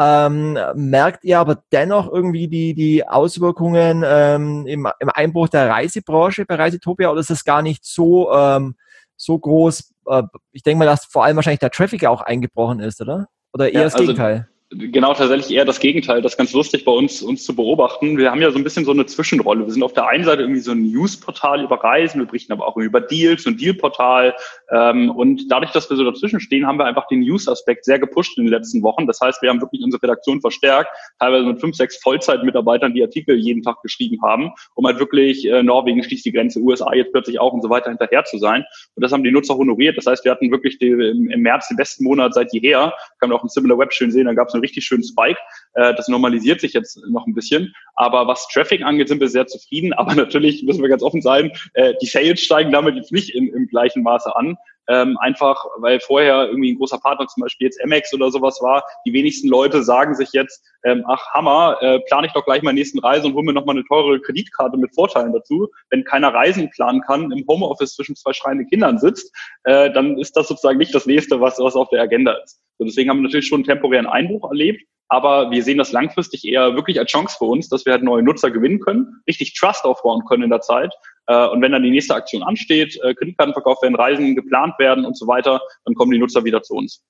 Ähm, 0.00 0.58
merkt 0.74 1.24
ihr 1.24 1.38
aber 1.38 1.62
dennoch 1.70 2.10
irgendwie 2.10 2.48
die, 2.48 2.74
die 2.74 3.06
Auswirkungen 3.06 4.02
ähm, 4.04 4.66
im, 4.66 4.88
im 4.98 5.10
Einbruch 5.10 5.48
der 5.48 5.68
Reisebranche 5.68 6.44
bei 6.46 6.54
Reisetopia 6.54 7.10
oder 7.10 7.20
ist 7.20 7.30
das 7.30 7.44
gar 7.44 7.62
nicht 7.62 7.84
so, 7.84 8.32
ähm, 8.32 8.74
so 9.16 9.38
groß? 9.38 9.92
Äh, 10.06 10.22
ich 10.50 10.62
denke 10.62 10.78
mal, 10.78 10.86
dass 10.86 11.04
vor 11.04 11.24
allem 11.24 11.36
wahrscheinlich 11.36 11.60
der 11.60 11.70
Traffic 11.70 12.06
auch 12.06 12.22
eingebrochen 12.22 12.80
ist, 12.80 13.00
oder? 13.00 13.28
Oder 13.52 13.70
eher 13.70 13.80
ja, 13.80 13.84
das 13.84 13.94
also, 13.94 14.06
Gegenteil? 14.06 14.48
Genau 14.76 15.14
tatsächlich 15.14 15.54
eher 15.54 15.64
das 15.64 15.80
Gegenteil. 15.80 16.22
Das 16.22 16.32
ist 16.32 16.38
ganz 16.38 16.52
lustig 16.52 16.84
bei 16.84 16.92
uns, 16.92 17.22
uns 17.22 17.44
zu 17.44 17.54
beobachten. 17.54 18.16
Wir 18.16 18.30
haben 18.30 18.40
ja 18.40 18.50
so 18.50 18.58
ein 18.58 18.64
bisschen 18.64 18.84
so 18.84 18.92
eine 18.92 19.06
Zwischenrolle. 19.06 19.66
Wir 19.66 19.72
sind 19.72 19.82
auf 19.82 19.92
der 19.92 20.06
einen 20.06 20.24
Seite 20.24 20.42
irgendwie 20.42 20.60
so 20.60 20.72
ein 20.72 20.90
Newsportal 20.90 21.62
über 21.62 21.82
Reisen, 21.82 22.20
wir 22.20 22.26
berichten 22.26 22.52
aber 22.52 22.66
auch 22.66 22.76
über 22.76 23.00
Deals 23.00 23.46
und 23.46 23.60
Dealportal. 23.60 24.34
Ähm, 24.70 25.10
und 25.10 25.50
dadurch, 25.50 25.72
dass 25.72 25.90
wir 25.90 25.96
so 25.96 26.04
dazwischen 26.04 26.40
stehen, 26.40 26.66
haben 26.66 26.78
wir 26.78 26.86
einfach 26.86 27.06
den 27.08 27.20
News-Aspekt 27.20 27.84
sehr 27.84 27.98
gepusht 27.98 28.38
in 28.38 28.44
den 28.44 28.52
letzten 28.52 28.82
Wochen. 28.82 29.06
Das 29.06 29.20
heißt, 29.20 29.42
wir 29.42 29.50
haben 29.50 29.60
wirklich 29.60 29.82
unsere 29.82 30.02
Redaktion 30.02 30.40
verstärkt, 30.40 30.90
teilweise 31.18 31.44
mit 31.44 31.60
fünf, 31.60 31.76
sechs 31.76 31.98
Vollzeitmitarbeitern, 31.98 32.94
die 32.94 33.02
Artikel 33.02 33.36
jeden 33.36 33.62
Tag 33.62 33.82
geschrieben 33.82 34.18
haben, 34.22 34.52
um 34.74 34.86
halt 34.86 34.98
wirklich 34.98 35.46
äh, 35.46 35.62
Norwegen 35.62 36.02
schließt 36.02 36.24
die 36.24 36.32
Grenze, 36.32 36.60
USA 36.60 36.92
jetzt 36.94 37.12
plötzlich 37.12 37.38
auch 37.38 37.52
und 37.52 37.62
so 37.62 37.70
weiter 37.70 37.90
hinterher 37.90 38.24
zu 38.24 38.38
sein. 38.38 38.64
Und 38.94 39.02
das 39.02 39.12
haben 39.12 39.24
die 39.24 39.30
Nutzer 39.30 39.56
honoriert. 39.56 39.96
Das 39.98 40.06
heißt, 40.06 40.24
wir 40.24 40.32
hatten 40.32 40.50
wirklich 40.50 40.78
die, 40.78 40.88
im, 40.88 41.28
im 41.28 41.40
März 41.42 41.68
den 41.68 41.76
besten 41.76 42.04
Monat 42.04 42.34
seit 42.34 42.52
jeher. 42.52 42.94
Kann 43.20 43.28
man 43.28 43.38
auch 43.38 43.42
im 43.42 43.48
Similar 43.48 43.78
Web 43.78 43.92
schön 43.92 44.10
sehen, 44.10 44.26
da 44.26 44.34
gab 44.34 44.48
es 44.48 44.54
eine 44.54 44.61
richtig 44.62 44.84
schönen 44.84 45.04
Spike. 45.04 45.38
Äh, 45.74 45.94
das 45.94 46.08
normalisiert 46.08 46.60
sich 46.60 46.72
jetzt 46.72 46.98
noch 47.08 47.26
ein 47.26 47.34
bisschen. 47.34 47.74
Aber 47.94 48.26
was 48.26 48.48
Traffic 48.48 48.82
angeht, 48.82 49.08
sind 49.08 49.20
wir 49.20 49.28
sehr 49.28 49.46
zufrieden. 49.46 49.92
Aber 50.02 50.14
natürlich 50.14 50.62
müssen 50.62 50.82
wir 50.82 50.88
ganz 50.88 51.02
offen 51.02 51.22
sein, 51.22 51.52
äh, 51.74 51.94
die 52.00 52.06
Sales 52.06 52.40
steigen 52.40 52.72
damit 52.72 52.96
jetzt 52.96 53.12
nicht 53.12 53.34
im, 53.34 53.54
im 53.54 53.66
gleichen 53.66 54.02
Maße 54.02 54.34
an. 54.34 54.56
Ähm, 54.88 55.16
einfach, 55.20 55.64
weil 55.78 56.00
vorher 56.00 56.48
irgendwie 56.48 56.72
ein 56.72 56.76
großer 56.76 56.98
Partner, 56.98 57.28
zum 57.28 57.42
Beispiel 57.42 57.66
jetzt 57.66 57.80
Amex 57.82 58.12
oder 58.12 58.32
sowas 58.32 58.58
war. 58.60 58.82
Die 59.06 59.12
wenigsten 59.12 59.48
Leute 59.48 59.84
sagen 59.84 60.16
sich 60.16 60.30
jetzt, 60.32 60.64
ähm, 60.84 61.04
ach 61.06 61.24
Hammer, 61.32 61.76
äh, 61.80 62.00
plane 62.00 62.26
ich 62.26 62.32
doch 62.32 62.44
gleich 62.44 62.62
meine 62.62 62.80
nächsten 62.80 62.98
Reise 62.98 63.28
und 63.28 63.34
hole 63.34 63.44
mir 63.44 63.52
nochmal 63.52 63.76
eine 63.76 63.84
teure 63.84 64.20
Kreditkarte 64.20 64.76
mit 64.76 64.92
Vorteilen 64.92 65.32
dazu. 65.32 65.68
Wenn 65.90 66.02
keiner 66.02 66.34
Reisen 66.34 66.68
planen 66.70 67.00
kann, 67.00 67.30
im 67.30 67.44
Homeoffice 67.48 67.94
zwischen 67.94 68.16
zwei 68.16 68.32
schreienden 68.32 68.66
Kindern 68.66 68.98
sitzt, 68.98 69.32
äh, 69.64 69.92
dann 69.92 70.18
ist 70.18 70.36
das 70.36 70.48
sozusagen 70.48 70.78
nicht 70.78 70.94
das 70.94 71.06
nächste, 71.06 71.40
was, 71.40 71.60
was 71.60 71.76
auf 71.76 71.88
der 71.90 72.02
Agenda 72.02 72.32
ist. 72.42 72.60
So, 72.78 72.84
deswegen 72.84 73.08
haben 73.08 73.18
wir 73.18 73.24
natürlich 73.24 73.46
schon 73.46 73.58
einen 73.58 73.66
temporären 73.66 74.06
Einbruch 74.06 74.50
erlebt. 74.50 74.82
Aber 75.12 75.50
wir 75.50 75.62
sehen 75.62 75.76
das 75.76 75.92
langfristig 75.92 76.42
eher 76.42 76.74
wirklich 76.74 76.98
als 76.98 77.10
Chance 77.10 77.36
für 77.36 77.44
uns, 77.44 77.68
dass 77.68 77.84
wir 77.84 77.92
halt 77.92 78.02
neue 78.02 78.22
Nutzer 78.22 78.50
gewinnen 78.50 78.80
können, 78.80 79.20
richtig 79.28 79.52
Trust 79.52 79.84
aufbauen 79.84 80.24
können 80.24 80.44
in 80.44 80.48
der 80.48 80.62
Zeit. 80.62 80.94
Äh, 81.26 81.48
und 81.48 81.60
wenn 81.60 81.72
dann 81.72 81.82
die 81.82 81.90
nächste 81.90 82.14
Aktion 82.14 82.42
ansteht, 82.42 82.98
äh, 83.02 83.12
Kreditkarten 83.12 83.52
verkauft 83.52 83.82
werden, 83.82 83.94
Reisen 83.94 84.34
geplant 84.34 84.72
werden 84.78 85.04
und 85.04 85.18
so 85.18 85.26
weiter, 85.26 85.60
dann 85.84 85.94
kommen 85.96 86.12
die 86.12 86.18
Nutzer 86.18 86.44
wieder 86.44 86.62
zu 86.62 86.76
uns. 86.76 87.04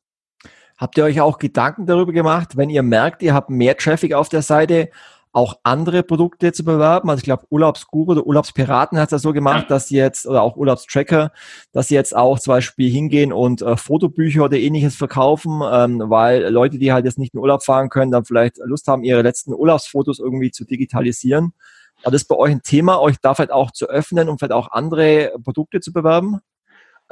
Habt 0.78 0.98
ihr 0.98 1.04
euch 1.04 1.20
auch 1.20 1.38
Gedanken 1.38 1.86
darüber 1.86 2.12
gemacht, 2.12 2.56
wenn 2.56 2.70
ihr 2.70 2.82
merkt, 2.82 3.22
ihr 3.22 3.34
habt 3.34 3.50
mehr 3.50 3.76
Traffic 3.76 4.14
auf 4.14 4.28
der 4.28 4.42
Seite, 4.42 4.90
auch 5.32 5.58
andere 5.62 6.02
Produkte 6.02 6.52
zu 6.52 6.62
bewerben. 6.62 7.08
Also 7.08 7.20
ich 7.20 7.24
glaube, 7.24 7.46
Urlaubsguru 7.48 8.12
oder 8.12 8.26
Urlaubspiraten 8.26 8.98
hat 8.98 9.08
es 9.08 9.12
ja 9.12 9.18
so 9.18 9.32
gemacht, 9.32 9.70
dass 9.70 9.88
sie 9.88 9.96
jetzt, 9.96 10.26
oder 10.26 10.42
auch 10.42 10.56
Urlaubstracker, 10.56 11.32
dass 11.72 11.88
sie 11.88 11.94
jetzt 11.94 12.14
auch 12.14 12.38
zum 12.38 12.52
Beispiel 12.52 12.90
hingehen 12.90 13.32
und 13.32 13.62
äh, 13.62 13.76
Fotobücher 13.76 14.44
oder 14.44 14.58
ähnliches 14.58 14.94
verkaufen, 14.94 15.62
ähm, 15.70 16.02
weil 16.06 16.48
Leute, 16.48 16.78
die 16.78 16.92
halt 16.92 17.06
jetzt 17.06 17.18
nicht 17.18 17.32
in 17.32 17.40
Urlaub 17.40 17.62
fahren 17.64 17.88
können, 17.88 18.12
dann 18.12 18.26
vielleicht 18.26 18.58
Lust 18.58 18.86
haben, 18.88 19.04
ihre 19.04 19.22
letzten 19.22 19.54
Urlaubsfotos 19.54 20.18
irgendwie 20.18 20.50
zu 20.50 20.64
digitalisieren. 20.64 21.54
War 22.02 22.12
das 22.12 22.24
bei 22.24 22.36
euch 22.36 22.50
ein 22.50 22.62
Thema, 22.62 23.00
euch 23.00 23.16
da 23.22 23.34
vielleicht 23.34 23.52
auch 23.52 23.70
zu 23.70 23.86
öffnen 23.86 24.28
und 24.28 24.38
vielleicht 24.38 24.52
auch 24.52 24.70
andere 24.70 25.32
Produkte 25.42 25.80
zu 25.80 25.92
bewerben? 25.92 26.40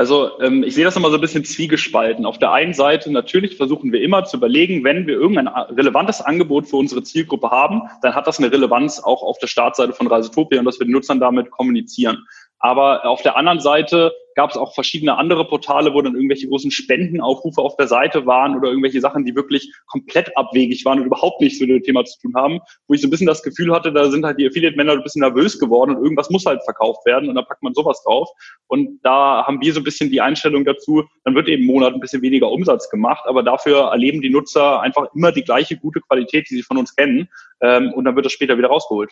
Also 0.00 0.40
ähm, 0.40 0.62
ich 0.62 0.75
sehe 0.75 0.87
das 0.87 0.97
immer 0.97 1.11
so 1.11 1.16
ein 1.16 1.21
bisschen 1.21 1.45
zwiegespalten. 1.45 2.25
Auf 2.25 2.38
der 2.38 2.52
einen 2.52 2.73
Seite 2.73 3.12
natürlich 3.12 3.59
versuchen 3.59 3.92
wir 3.92 4.00
immer 4.00 4.25
zu 4.25 4.38
überlegen, 4.38 4.83
wenn 4.83 5.07
wir 5.07 5.12
irgendein 5.12 5.47
relevantes 5.47 6.23
Angebot 6.23 6.66
für 6.69 6.76
unsere 6.76 7.02
Zielgruppe 7.02 7.50
haben, 7.50 7.83
dann 8.00 8.14
hat 8.14 8.26
das 8.26 8.38
eine 8.38 8.50
Relevanz 8.50 8.99
auch 8.99 9.23
auf 9.23 9.37
der 9.40 9.47
Startseite 9.47 9.92
von 9.92 10.07
Reisetopia 10.07 10.59
und 10.59 10.64
dass 10.64 10.80
wir 10.80 10.87
den 10.87 10.92
Nutzern 10.92 11.21
damit 11.21 11.50
kommunizieren. 11.50 12.26
Aber 12.61 13.04
auf 13.04 13.21
der 13.21 13.37
anderen 13.37 13.61
Seite 13.61 14.14
gab 14.40 14.52
es 14.52 14.56
auch 14.56 14.73
verschiedene 14.75 15.18
andere 15.18 15.47
Portale, 15.47 15.92
wo 15.92 16.00
dann 16.00 16.14
irgendwelche 16.14 16.49
großen 16.49 16.70
Spendenaufrufe 16.70 17.61
auf 17.61 17.76
der 17.76 17.88
Seite 17.88 18.25
waren 18.25 18.56
oder 18.56 18.70
irgendwelche 18.70 18.99
Sachen, 18.99 19.26
die 19.26 19.37
wirklich 19.37 19.70
komplett 19.87 20.35
abwegig 20.35 20.82
waren 20.87 20.99
und 20.99 21.04
überhaupt 21.04 21.42
nichts 21.42 21.61
mit 21.61 21.68
dem 21.68 21.82
Thema 21.82 22.06
zu 22.06 22.18
tun 22.23 22.32
haben, 22.35 22.59
wo 22.88 22.94
ich 22.94 23.02
so 23.02 23.06
ein 23.06 23.11
bisschen 23.11 23.26
das 23.26 23.42
Gefühl 23.42 23.70
hatte, 23.70 23.92
da 23.92 24.11
sind 24.11 24.25
halt 24.25 24.38
die 24.38 24.49
Affiliate-Männer 24.49 24.92
ein 24.92 25.02
bisschen 25.02 25.20
nervös 25.20 25.59
geworden 25.59 25.94
und 25.94 26.02
irgendwas 26.02 26.30
muss 26.30 26.47
halt 26.47 26.64
verkauft 26.64 27.04
werden 27.04 27.28
und 27.28 27.35
dann 27.35 27.44
packt 27.44 27.62
man 27.62 27.75
sowas 27.75 28.02
drauf. 28.02 28.30
Und 28.66 28.99
da 29.02 29.44
haben 29.47 29.61
wir 29.61 29.75
so 29.75 29.80
ein 29.80 29.85
bisschen 29.85 30.11
die 30.11 30.23
Einstellung 30.23 30.64
dazu, 30.64 31.04
dann 31.25 31.35
wird 31.35 31.47
eben 31.47 31.64
im 31.64 31.66
Monat 31.66 31.92
ein 31.92 32.00
bisschen 32.00 32.23
weniger 32.23 32.50
Umsatz 32.50 32.88
gemacht, 32.88 33.25
aber 33.26 33.42
dafür 33.42 33.90
erleben 33.90 34.23
die 34.23 34.30
Nutzer 34.30 34.80
einfach 34.80 35.09
immer 35.14 35.32
die 35.32 35.44
gleiche 35.44 35.76
gute 35.76 36.00
Qualität, 36.00 36.49
die 36.49 36.54
sie 36.54 36.62
von 36.62 36.78
uns 36.78 36.97
kennen 36.97 37.28
ähm, 37.61 37.92
und 37.92 38.06
dann 38.06 38.16
wird 38.16 38.25
das 38.25 38.32
später 38.32 38.56
wieder 38.56 38.68
rausgeholt. 38.68 39.11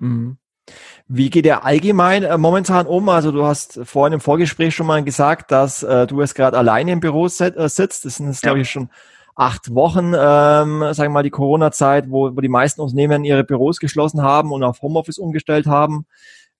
Mhm. 0.00 0.36
Wie 1.08 1.30
geht 1.30 1.46
er 1.46 1.64
allgemein 1.64 2.24
äh, 2.24 2.36
momentan 2.38 2.86
um? 2.86 3.08
Also 3.08 3.30
du 3.30 3.44
hast 3.44 3.80
vorhin 3.84 4.14
im 4.14 4.20
Vorgespräch 4.20 4.74
schon 4.74 4.86
mal 4.86 5.04
gesagt, 5.04 5.50
dass 5.52 5.82
äh, 5.82 6.06
du 6.06 6.20
jetzt 6.20 6.34
gerade 6.34 6.58
alleine 6.58 6.92
im 6.92 7.00
Büro 7.00 7.28
sit, 7.28 7.56
äh, 7.56 7.68
sitzt. 7.68 8.04
Das 8.04 8.16
sind 8.16 8.26
jetzt, 8.26 8.42
ja. 8.42 8.48
glaube 8.48 8.62
ich, 8.62 8.70
schon 8.70 8.90
acht 9.36 9.74
Wochen, 9.74 10.14
ähm, 10.14 10.80
sagen 10.92 10.96
wir 10.96 11.08
mal, 11.10 11.22
die 11.22 11.30
Corona-Zeit, 11.30 12.10
wo, 12.10 12.34
wo 12.34 12.40
die 12.40 12.48
meisten 12.48 12.80
Unternehmen 12.80 13.24
ihre 13.24 13.44
Büros 13.44 13.78
geschlossen 13.78 14.22
haben 14.22 14.50
und 14.50 14.64
auf 14.64 14.80
Homeoffice 14.82 15.18
umgestellt 15.18 15.66
haben. 15.66 16.06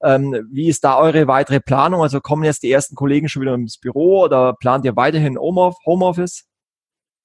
Ähm, 0.03 0.47
wie 0.53 0.69
ist 0.69 0.85
da 0.85 0.99
eure 0.99 1.27
weitere 1.27 1.59
Planung? 1.59 2.03
Also 2.03 2.21
kommen 2.21 2.45
jetzt 2.45 2.63
die 2.63 2.71
ersten 2.71 2.95
Kollegen 2.95 3.29
schon 3.29 3.43
wieder 3.43 3.55
ins 3.55 3.79
Büro 3.79 4.25
oder 4.25 4.53
plant 4.53 4.85
ihr 4.85 4.95
weiterhin 4.95 5.39
Homeoffice? 5.39 6.45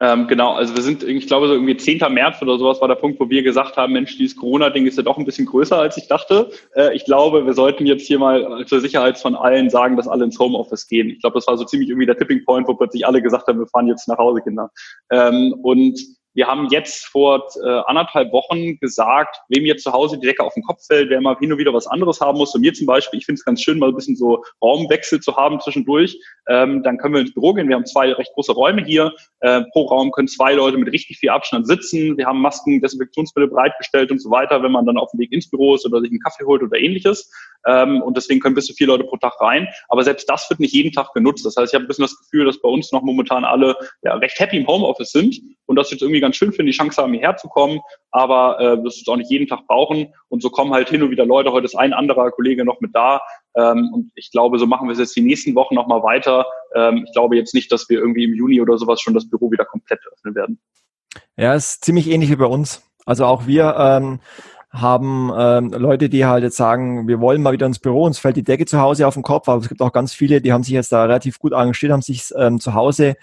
Ähm, 0.02 0.28
genau, 0.28 0.54
also 0.54 0.76
wir 0.76 0.82
sind, 0.82 1.04
ich 1.04 1.28
glaube, 1.28 1.48
so 1.48 1.54
irgendwie 1.54 1.78
10. 1.78 2.00
März 2.12 2.42
oder 2.42 2.58
sowas 2.58 2.82
war 2.82 2.88
der 2.88 2.96
Punkt, 2.96 3.20
wo 3.20 3.30
wir 3.30 3.44
gesagt 3.44 3.78
haben, 3.78 3.94
Mensch, 3.94 4.18
dieses 4.18 4.36
Corona-Ding 4.36 4.88
ist 4.88 4.98
ja 4.98 5.04
doch 5.04 5.20
ein 5.20 5.26
bisschen 5.26 5.46
größer, 5.46 5.78
als 5.78 5.96
ich 5.96 6.08
dachte. 6.08 6.50
Äh, 6.76 6.96
ich 6.96 7.06
glaube, 7.06 7.46
wir 7.46 7.54
sollten 7.54 7.86
jetzt 7.86 8.08
hier 8.08 8.18
mal 8.18 8.66
zur 8.66 8.82
Sicherheit 8.82 9.20
von 9.20 9.36
allen 9.36 9.70
sagen, 9.70 9.98
dass 9.98 10.08
alle 10.08 10.26
ins 10.26 10.40
Homeoffice 10.40 10.88
gehen. 10.88 11.10
Ich 11.12 11.22
glaube, 11.22 11.36
das 11.36 11.46
war 11.46 11.56
so 11.56 11.66
ziemlich 11.66 11.90
irgendwie 11.90 12.08
der 12.08 12.18
Tipping 12.18 12.44
Point, 12.46 12.68
wo 12.68 12.74
plötzlich 12.74 13.06
alle 13.06 13.22
gesagt 13.22 13.46
haben, 13.46 13.60
wir 13.60 13.68
fahren 13.68 13.88
jetzt 13.88 14.08
nach 14.08 14.18
Hause, 14.18 14.42
Kinder. 14.42 14.72
Ähm, 15.12 15.54
und 15.62 16.00
wir 16.34 16.48
haben 16.48 16.68
jetzt 16.70 17.06
vor 17.08 17.48
äh, 17.64 17.82
anderthalb 17.86 18.32
Wochen 18.32 18.78
gesagt, 18.80 19.38
wem 19.50 19.66
jetzt 19.66 19.84
zu 19.84 19.92
Hause 19.92 20.18
die 20.18 20.28
Decke 20.28 20.44
auf 20.44 20.54
den 20.54 20.64
Kopf 20.64 20.86
fällt, 20.86 21.10
wer 21.10 21.20
mal 21.22 21.36
hin 21.38 21.52
und 21.52 21.58
wieder 21.58 21.74
was 21.74 21.88
anderes 21.88 22.22
haben 22.22 22.38
muss. 22.38 22.56
Und 22.56 22.62
mir 22.62 22.74
zum 22.74 22.88
Beispiel, 22.88 23.20
ich 23.20 23.26
finde 23.26 23.40
es 23.40 23.46
ganz 23.46 23.62
schön, 23.62 23.80
mal 23.80 23.90
ein 23.90 23.96
bisschen 23.96 24.16
so 24.16 24.44
Raumwechsel 24.62 25.20
zu 25.20 25.36
haben 25.36 25.60
zwischendurch. 25.60 26.18
Ähm, 26.48 26.84
dann 26.84 26.98
können 26.98 27.14
wir 27.14 27.22
ins 27.22 27.34
Büro 27.34 27.54
gehen. 27.54 27.68
Wir 27.68 27.76
haben 27.76 27.86
zwei 27.86 28.14
recht 28.14 28.32
große 28.34 28.54
Räume 28.54 28.84
hier. 28.84 29.14
Äh, 29.42 29.64
pro 29.74 29.86
Raum 29.86 30.12
können 30.12 30.28
zwei 30.28 30.54
Leute 30.54 30.78
mit 30.78 30.92
richtig 30.92 31.18
viel 31.18 31.30
Abstand 31.30 31.68
sitzen. 31.68 32.18
Wir 32.18 32.26
haben 32.26 32.42
Masken, 32.42 32.80
Desinfektionsmittel 32.80 33.50
bereitgestellt 33.50 34.12
und 34.12 34.20
so 34.20 34.32
weiter, 34.32 34.64
wenn 34.64 34.72
man 34.72 34.86
dann 34.86 34.98
auf 34.98 35.12
dem 35.12 35.20
Weg 35.20 35.32
ins 35.32 35.50
Büro 35.50 35.76
ist 35.76 35.86
oder 35.86 36.00
sich 36.00 36.12
einen 36.12 36.20
Kaffee 36.20 36.46
holt 36.46 36.64
oder 36.64 36.78
ähnliches. 36.78 37.32
Ähm, 37.68 38.02
und 38.02 38.18
deswegen 38.18 38.40
können 38.40 38.56
bis 38.56 38.66
zu 38.66 38.74
vier 38.74 38.88
Leute 38.88 39.04
pro 39.04 39.18
Tag 39.18 39.40
rein. 39.40 39.68
Aber 39.90 40.04
selbst 40.04 40.30
das 40.30 40.50
wird 40.50 40.60
nicht 40.60 40.74
jeden 40.74 40.92
Tag 40.92 41.14
genutzt. 41.14 41.46
Das 41.46 41.56
heißt, 41.56 41.72
ich 41.72 41.76
habe 41.76 41.86
ein 41.86 41.88
bisschen 41.88 42.04
das 42.04 42.18
Gefühl, 42.18 42.46
dass 42.46 42.62
bei 42.62 42.70
uns 42.70 42.92
noch 42.92 43.02
momentan 43.02 43.46
alle 43.46 43.76
ja, 44.04 44.16
recht 44.16 44.40
happy 44.40 44.58
im 44.58 44.68
Homeoffice 44.68 45.12
sind 45.12 45.40
und 45.66 45.76
das 45.76 45.92
jetzt 45.92 46.02
irgendwie 46.02 46.20
ganz 46.20 46.36
schön 46.36 46.52
finden, 46.52 46.72
die 46.72 46.78
Chance 46.78 47.02
haben, 47.02 47.14
hierher 47.14 47.38
zu 47.38 47.48
kommen, 47.48 47.80
aber 48.12 48.60
äh, 48.60 48.84
das 48.84 48.98
es 48.98 49.08
auch 49.08 49.16
nicht 49.16 49.32
jeden 49.32 49.48
Tag 49.48 49.66
brauchen. 49.68 50.14
Und 50.30 50.42
so 50.42 50.50
kommen 50.50 50.74
halt 50.74 50.90
hin 50.90 51.04
und 51.04 51.12
wieder 51.12 51.26
Leute. 51.26 51.52
Heute 51.52 51.66
ist 51.66 51.76
ein 51.76 51.94
anderer 51.94 52.32
Kollege 52.32 52.66
noch 52.66 52.82
mit 52.82 52.96
da. 52.96 53.22
Ähm, 53.56 53.90
und 53.94 54.12
ich 54.16 54.32
glaube, 54.32 54.60
so 54.60 54.66
machen 54.66 54.88
wir 54.88 54.94
es 54.94 55.00
jetzt 55.00 55.16
die 55.16 55.22
nächsten 55.22 55.56
Wochen 55.56 55.76
nochmal 55.76 56.04
weiter. 56.04 56.46
Ähm, 56.76 57.04
ich 57.06 57.14
glaube 57.14 57.36
jetzt 57.36 57.54
nicht, 57.54 57.72
dass 57.72 57.90
wir 57.90 58.00
irgendwie 58.00 58.24
im 58.24 58.34
Juni 58.34 58.62
oder 58.62 58.78
sowas 58.78 59.02
schon 59.02 59.14
das 59.14 59.30
Büro 59.30 59.52
wieder 59.52 59.66
komplett 59.66 60.00
öffnen 60.12 60.36
werden. 60.36 60.60
Ja, 61.38 61.54
ist 61.54 61.84
ziemlich 61.84 62.10
ähnlich 62.10 62.30
wie 62.30 62.36
bei 62.36 62.46
uns. 62.46 62.84
Also 63.06 63.26
auch 63.26 63.48
wir 63.48 63.76
ähm, 63.78 64.20
haben 64.72 65.32
ähm, 65.38 65.70
Leute, 65.72 66.08
die 66.08 66.26
halt 66.26 66.44
jetzt 66.44 66.56
sagen, 66.56 67.08
wir 67.08 67.20
wollen 67.20 67.42
mal 67.42 67.52
wieder 67.52 67.66
ins 67.66 67.80
Büro, 67.80 68.06
uns 68.06 68.20
fällt 68.20 68.38
die 68.38 68.44
Decke 68.44 68.66
zu 68.66 68.80
Hause 68.80 69.06
auf 69.06 69.16
den 69.16 69.24
Kopf, 69.24 69.50
aber 69.50 69.62
es 69.62 69.68
gibt 69.68 69.82
auch 69.82 69.92
ganz 69.92 70.14
viele, 70.14 70.40
die 70.40 70.54
haben 70.54 70.64
sich 70.64 70.74
jetzt 70.74 70.94
da 70.94 71.04
relativ 71.04 71.40
gut 71.40 71.52
engagiert, 71.52 71.92
haben 71.92 72.02
sich 72.02 72.32
ähm, 72.38 72.60
zu 72.60 72.74
Hause 72.74 73.16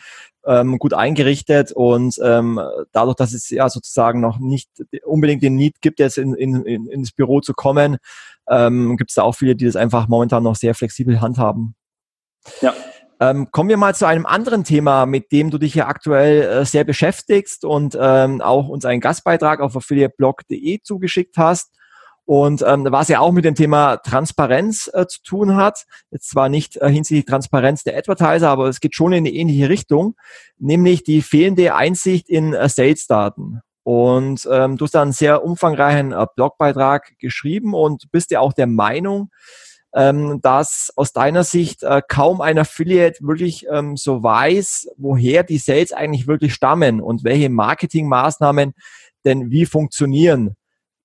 ähm, 0.45 0.79
gut 0.79 0.93
eingerichtet 0.93 1.73
und 1.73 2.19
ähm, 2.23 2.61
dadurch, 2.93 3.17
dass 3.17 3.33
es 3.33 3.49
ja 3.49 3.69
sozusagen 3.71 4.21
noch 4.21 4.39
nicht 4.39 4.69
unbedingt 5.05 5.43
den 5.43 5.57
Need 5.57 5.81
gibt, 5.81 6.01
jetzt 6.01 6.19
in, 6.19 6.35
in, 6.35 6.65
in, 6.65 6.87
ins 6.87 7.13
Büro 7.13 7.41
zu 7.41 7.55
kommen, 7.55 7.97
ähm, 8.49 8.99
gibt 8.99 9.11
es 9.11 9.15
da 9.15 9.23
auch 9.23 9.35
viele, 9.35 9.57
die 9.57 9.65
das 9.65 9.77
einfach 9.77 10.07
momentan 10.07 10.43
noch 10.43 10.57
sehr 10.57 10.75
flexibel 10.75 11.21
handhaben. 11.23 11.75
Ja. 12.61 12.75
Ähm, 13.21 13.51
kommen 13.51 13.69
wir 13.69 13.77
mal 13.77 13.95
zu 13.95 14.07
einem 14.07 14.27
anderen 14.27 14.63
Thema, 14.63 15.05
mit 15.05 15.33
dem 15.33 15.51
du 15.51 15.59
dich 15.59 15.75
ja 15.75 15.89
aktuell 15.89 16.43
äh, 16.43 16.65
sehr 16.65 16.85
beschäftigst 16.85 17.65
und 17.65 17.99
ähm, 18.01 18.41
auch 18.41 18.69
uns 18.69 18.85
einen 18.85 19.01
Gastbeitrag 19.01 19.61
auf 19.61 19.77
affiliateblog.de 19.77 20.81
zugeschickt 20.83 21.37
hast. 21.37 21.73
Und 22.25 22.63
ähm, 22.67 22.87
was 22.91 23.09
ja 23.09 23.21
auch 23.21 23.33
mit 23.33 23.47
dem 23.47 23.55
Thema 23.55 23.97
Transparenz 23.97 24.91
äh, 24.93 25.07
zu 25.07 25.23
tun 25.23 25.57
hat, 25.57 25.87
jetzt 26.11 26.29
zwar 26.29 26.51
nicht 26.51 26.77
äh, 26.77 26.91
hinsichtlich 26.91 27.25
Transparenz 27.25 27.85
der 27.85 27.97
Advertiser, 27.97 28.51
aber 28.51 28.69
es 28.69 28.81
geht 28.81 28.95
schon 28.95 29.13
in 29.13 29.27
eine 29.27 29.31
ähnliche 29.31 29.71
Richtung, 29.71 30.15
nämlich 30.59 31.03
die 31.03 31.23
fehlende 31.23 31.75
Einsicht 31.75 32.29
in 32.29 32.53
äh, 32.53 32.69
Sales-Daten. 32.69 33.63
Und 33.83 34.47
ähm, 34.53 34.77
du 34.77 34.85
hast 34.85 34.95
da 34.95 35.01
einen 35.01 35.13
sehr 35.13 35.43
umfangreichen 35.43 36.13
äh, 36.13 36.27
Blogbeitrag 36.37 37.19
geschrieben 37.19 37.73
und 37.73 38.11
bist 38.13 38.31
ja 38.31 38.41
auch 38.41 38.53
der 38.53 38.67
Meinung, 38.67 39.31
ähm, 39.95 40.41
dass 40.43 40.93
aus 40.97 41.13
deiner 41.13 41.45
Sicht 41.45 41.83
äh, 41.83 42.03
kaum 42.07 42.41
ein 42.41 42.59
Affiliate 42.59 43.19
wirklich 43.21 43.67
ähm, 43.71 43.97
so 43.97 44.23
weiß, 44.23 44.91
woher 44.97 45.43
die 45.43 45.59
Sales 45.59 45.93
eigentlich 45.93 46.27
wirklich 46.27 46.55
stammen 46.55 47.01
und 47.01 47.25
welche 47.25 47.49
Marketingmaßnahmen 47.49 48.75
denn 49.25 49.51
wie 49.51 49.67
funktionieren. 49.67 50.55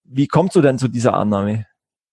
Wie 0.03 0.27
kommst 0.27 0.55
du 0.55 0.61
denn 0.61 0.77
zu 0.77 0.87
dieser 0.87 1.13
Annahme? 1.13 1.65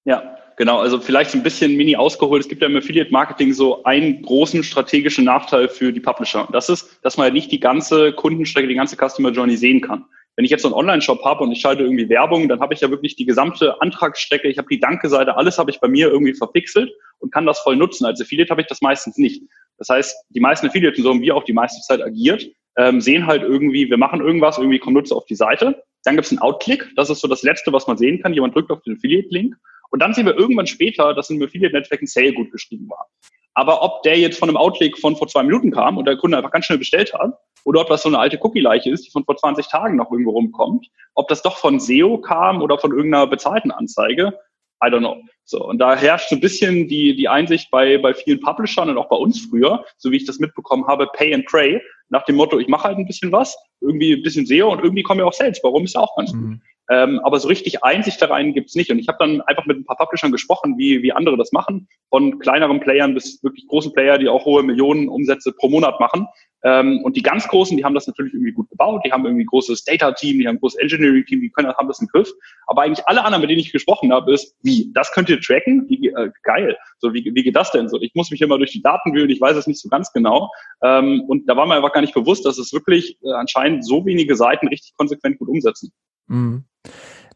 Ja, 0.05 0.37
Genau, 0.61 0.79
also 0.79 1.00
vielleicht 1.00 1.33
ein 1.33 1.43
bisschen 1.43 1.75
mini 1.75 1.97
ausgeholt. 1.97 2.43
Es 2.43 2.49
gibt 2.50 2.61
ja 2.61 2.69
im 2.69 2.77
Affiliate 2.77 3.11
Marketing 3.11 3.55
so 3.55 3.83
einen 3.85 4.21
großen 4.21 4.62
strategischen 4.62 5.25
Nachteil 5.25 5.69
für 5.69 5.91
die 5.91 6.00
Publisher. 6.00 6.47
Das 6.53 6.69
ist, 6.69 6.99
dass 7.03 7.17
man 7.17 7.29
ja 7.29 7.33
nicht 7.33 7.50
die 7.50 7.61
ganze 7.61 8.12
Kundenstrecke, 8.12 8.69
die 8.69 8.75
ganze 8.75 8.95
Customer 8.95 9.31
Journey 9.31 9.57
sehen 9.57 9.81
kann. 9.81 10.05
Wenn 10.37 10.45
ich 10.45 10.51
jetzt 10.51 10.63
so 10.63 10.69
einen 10.69 10.75
Online-Shop 10.75 11.25
habe 11.25 11.43
und 11.45 11.53
ich 11.53 11.61
schalte 11.61 11.83
irgendwie 11.83 12.09
Werbung, 12.09 12.49
dann 12.49 12.61
habe 12.61 12.73
ich 12.73 12.81
ja 12.81 12.91
wirklich 12.91 13.17
die 13.17 13.27
gesamte 13.27 13.81
Antragsstrecke, 13.81 14.49
ich 14.49 14.59
habe 14.59 14.69
die 14.71 14.81
Danke-Seite, 14.81 15.37
alles 15.37 15.59
habe 15.59 15.71
ich 15.71 15.81
bei 15.81 15.89
mir 15.89 16.09
irgendwie 16.09 16.35
verpixelt 16.35 16.91
und 17.19 17.33
kann 17.33 17.47
das 17.47 17.61
voll 17.61 17.77
nutzen. 17.77 18.07
Als 18.07 18.21
Affiliate 18.21 18.51
habe 18.51 18.63
ich 18.63 18.67
das 18.67 18.81
meistens 18.81 19.17
nicht. 19.19 19.43
Das 19.79 19.89
heißt, 19.89 20.17
die 20.31 20.41
meisten 20.41 20.67
Affiliates, 20.67 21.03
so 21.03 21.11
haben 21.11 21.23
wir 21.23 21.37
auch 21.37 21.45
die 21.45 21.53
meiste 21.53 21.81
Zeit 21.83 22.03
agiert, 22.03 22.47
ähm, 22.77 23.01
sehen 23.01 23.27
halt 23.27 23.43
irgendwie, 23.43 23.91
wir 23.91 23.99
machen 23.99 24.21
irgendwas, 24.21 24.59
irgendwie 24.59 24.79
kommt 24.79 24.95
Nutzer 24.95 25.17
auf 25.17 25.27
die 25.27 25.35
Seite. 25.35 25.83
Dann 26.05 26.17
gibt 26.17 26.27
es 26.27 26.33
einen 26.33 26.41
Outklick, 26.41 26.89
das 26.97 27.11
ist 27.11 27.21
so 27.21 27.29
das 27.29 27.43
Letzte, 27.43 27.73
was 27.73 27.87
man 27.87 27.99
sehen 27.99 28.23
kann. 28.23 28.33
Jemand 28.33 28.55
drückt 28.55 28.71
auf 28.71 28.83
den 28.83 28.97
Affiliate-Link 28.97 29.55
und 29.91 30.01
dann 30.01 30.15
sehen 30.15 30.27
wir 30.27 30.37
irgendwann 30.37 30.67
später, 30.67 31.15
dass 31.15 31.31
im 31.31 31.43
Affiliate-Netzwerk 31.43 32.03
ein 32.03 32.07
Sale 32.07 32.33
gut 32.33 32.51
geschrieben 32.53 32.89
war. 32.89 33.09
Aber 33.54 33.83
ob 33.83 34.02
der 34.02 34.19
jetzt 34.19 34.38
von 34.38 34.49
einem 34.49 34.57
Outklick 34.57 34.99
von 34.99 35.16
vor 35.16 35.28
zwei 35.28 35.42
Minuten 35.42 35.71
kam 35.71 35.99
und 35.99 36.07
der 36.07 36.16
Kunde 36.16 36.37
einfach 36.37 36.52
ganz 36.52 36.66
schnell 36.66 36.78
bestellt 36.78 37.12
hat, 37.14 37.35
oder 37.64 37.80
ob 37.80 37.88
das 37.88 38.02
so 38.02 38.09
eine 38.09 38.19
alte 38.19 38.38
Cookie-Leiche 38.40 38.90
ist, 38.90 39.07
die 39.07 39.11
von 39.11 39.25
vor 39.25 39.37
20 39.37 39.69
Tagen 39.69 39.97
noch 39.97 40.11
irgendwo 40.11 40.30
rumkommt, 40.30 40.87
ob 41.14 41.28
das 41.28 41.42
doch 41.42 41.59
von 41.59 41.78
SEO 41.78 42.19
kam 42.19 42.62
oder 42.62 42.78
von 42.78 42.92
irgendeiner 42.92 43.26
bezahlten 43.26 43.71
Anzeige, 43.71 44.38
I 44.83 44.88
don't 44.88 45.00
know. 45.00 45.23
So, 45.45 45.66
und 45.66 45.78
da 45.78 45.97
herrscht 45.97 46.30
so 46.30 46.37
ein 46.37 46.40
bisschen 46.40 46.88
die, 46.88 47.14
die 47.16 47.28
Einsicht 47.28 47.71
bei, 47.71 47.99
bei 47.99 48.14
vielen 48.14 48.40
Publishern 48.40 48.88
und 48.88 48.99
auch 48.99 49.09
bei 49.09 49.16
uns 49.16 49.47
früher, 49.47 49.85
so 49.99 50.11
wie 50.11 50.16
ich 50.16 50.25
das 50.25 50.38
mitbekommen 50.38 50.87
habe, 50.87 51.09
Pay 51.12 51.35
and 51.35 51.45
Pray, 51.47 51.83
nach 52.09 52.25
dem 52.25 52.37
Motto, 52.37 52.59
ich 52.59 52.69
mache 52.69 52.85
halt 52.85 52.99
ein 52.99 53.07
bisschen 53.07 53.33
was, 53.33 53.57
irgendwie 53.80 54.14
ein 54.14 54.23
bisschen 54.23 54.47
SEO 54.47 54.73
und 54.73 54.83
irgendwie 54.83 55.02
kommen 55.02 55.21
ja 55.21 55.26
auch 55.26 55.33
Sales. 55.33 55.61
Warum 55.62 55.85
ist 55.85 55.95
ja 55.95 56.00
auch 56.00 56.16
ganz 56.16 56.33
mhm. 56.33 56.52
gut. 56.52 56.61
Ähm, 56.90 57.20
aber 57.23 57.38
so 57.38 57.47
richtig 57.47 57.85
Einsicht 57.85 58.20
da 58.20 58.26
rein 58.26 58.52
gibt's 58.52 58.75
nicht. 58.75 58.90
Und 58.90 58.99
ich 58.99 59.06
habe 59.06 59.18
dann 59.20 59.40
einfach 59.42 59.64
mit 59.64 59.78
ein 59.78 59.85
paar 59.85 59.97
Publishern 59.97 60.32
gesprochen, 60.32 60.76
wie, 60.76 61.02
wie 61.02 61.12
andere 61.12 61.37
das 61.37 61.52
machen, 61.52 61.88
von 62.09 62.40
kleineren 62.40 62.80
Playern 62.80 63.14
bis 63.14 63.42
wirklich 63.44 63.68
großen 63.68 63.92
Player, 63.92 64.18
die 64.18 64.28
auch 64.28 64.44
hohe 64.44 64.64
Millionen 64.64 65.09
Umsätze 65.09 65.52
pro 65.52 65.68
Monat 65.68 66.00
machen. 66.00 66.26
Ähm, 66.62 67.00
und 67.04 67.16
die 67.16 67.23
ganz 67.23 67.47
Großen, 67.47 67.76
die 67.76 67.85
haben 67.85 67.94
das 67.94 68.09
natürlich 68.09 68.35
irgendwie 68.35 68.52
gut 68.52 68.68
gebaut, 68.68 69.02
die 69.06 69.12
haben 69.12 69.25
irgendwie 69.25 69.44
ein 69.44 69.47
großes 69.47 69.85
Data-Team, 69.85 70.40
die 70.40 70.49
haben 70.49 70.56
ein 70.56 70.61
großes 70.61 70.80
Engineering-Team, 70.80 71.40
die 71.40 71.50
können, 71.50 71.73
haben 71.73 71.88
das 71.88 72.00
im 72.00 72.09
Griff. 72.09 72.30
Aber 72.66 72.82
eigentlich 72.82 73.06
alle 73.06 73.25
anderen, 73.25 73.40
mit 73.40 73.50
denen 73.50 73.61
ich 73.61 73.73
gesprochen 73.73 74.12
habe, 74.12 74.35
ist, 74.35 74.56
wie, 74.62 74.90
das 74.92 75.12
könnt 75.12 75.30
ihr 75.30 75.40
tracken? 75.40 75.88
Wie, 75.88 76.09
äh, 76.09 76.30
geil. 76.42 76.76
So, 76.99 77.14
wie, 77.14 77.25
wie 77.25 77.42
geht 77.44 77.56
das 77.56 77.70
denn 77.70 77.88
so? 77.88 78.00
Ich 78.00 78.14
muss 78.14 78.32
mich 78.32 78.42
immer 78.42 78.59
durch 78.59 78.73
die 78.73 78.82
Daten 78.82 79.14
wühlen, 79.14 79.30
ich 79.30 79.40
weiß 79.40 79.56
es 79.56 79.68
nicht 79.68 79.80
so 79.80 79.88
ganz 79.88 80.12
genau. 80.12 80.50
Ähm, 80.82 81.23
und 81.28 81.49
da 81.49 81.56
war 81.56 81.66
mir 81.66 81.76
einfach 81.76 81.92
gar 81.92 82.00
nicht 82.00 82.14
bewusst, 82.14 82.44
dass 82.44 82.59
es 82.59 82.73
wirklich 82.73 83.16
äh, 83.23 83.32
anscheinend 83.32 83.87
so 83.87 84.04
wenige 84.04 84.35
Seiten 84.35 84.66
richtig 84.66 84.94
konsequent 84.97 85.38
gut 85.38 85.49
umsetzen. 85.49 85.92
Mhm. 86.26 86.64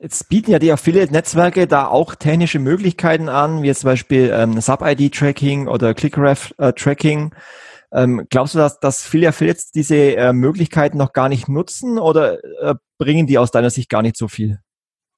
Jetzt 0.01 0.29
bieten 0.29 0.51
ja 0.51 0.59
die 0.59 0.73
Affiliate-Netzwerke 0.73 1.67
da 1.67 1.87
auch 1.87 2.15
technische 2.15 2.59
Möglichkeiten 2.59 3.29
an, 3.29 3.63
wie 3.63 3.73
zum 3.73 3.89
Beispiel 3.89 4.31
ähm, 4.35 4.61
Sub-ID-Tracking 4.61 5.69
oder 5.69 5.95
Click-Ref-Tracking. 5.95 7.35
Ähm, 7.93 8.27
glaubst 8.29 8.55
du, 8.55 8.59
dass, 8.59 8.81
dass 8.81 9.07
viele 9.07 9.29
Affiliates 9.29 9.71
diese 9.71 10.17
äh, 10.17 10.33
Möglichkeiten 10.33 10.99
noch 10.99 11.13
gar 11.13 11.29
nicht 11.29 11.49
nutzen 11.49 11.99
oder 11.99 12.43
äh, 12.61 12.75
bringen 12.99 13.27
die 13.27 13.39
aus 13.39 13.53
deiner 13.53 13.71
Sicht 13.71 13.89
gar 13.89 14.03
nicht 14.03 14.17
so 14.17 14.27
viel? 14.29 14.59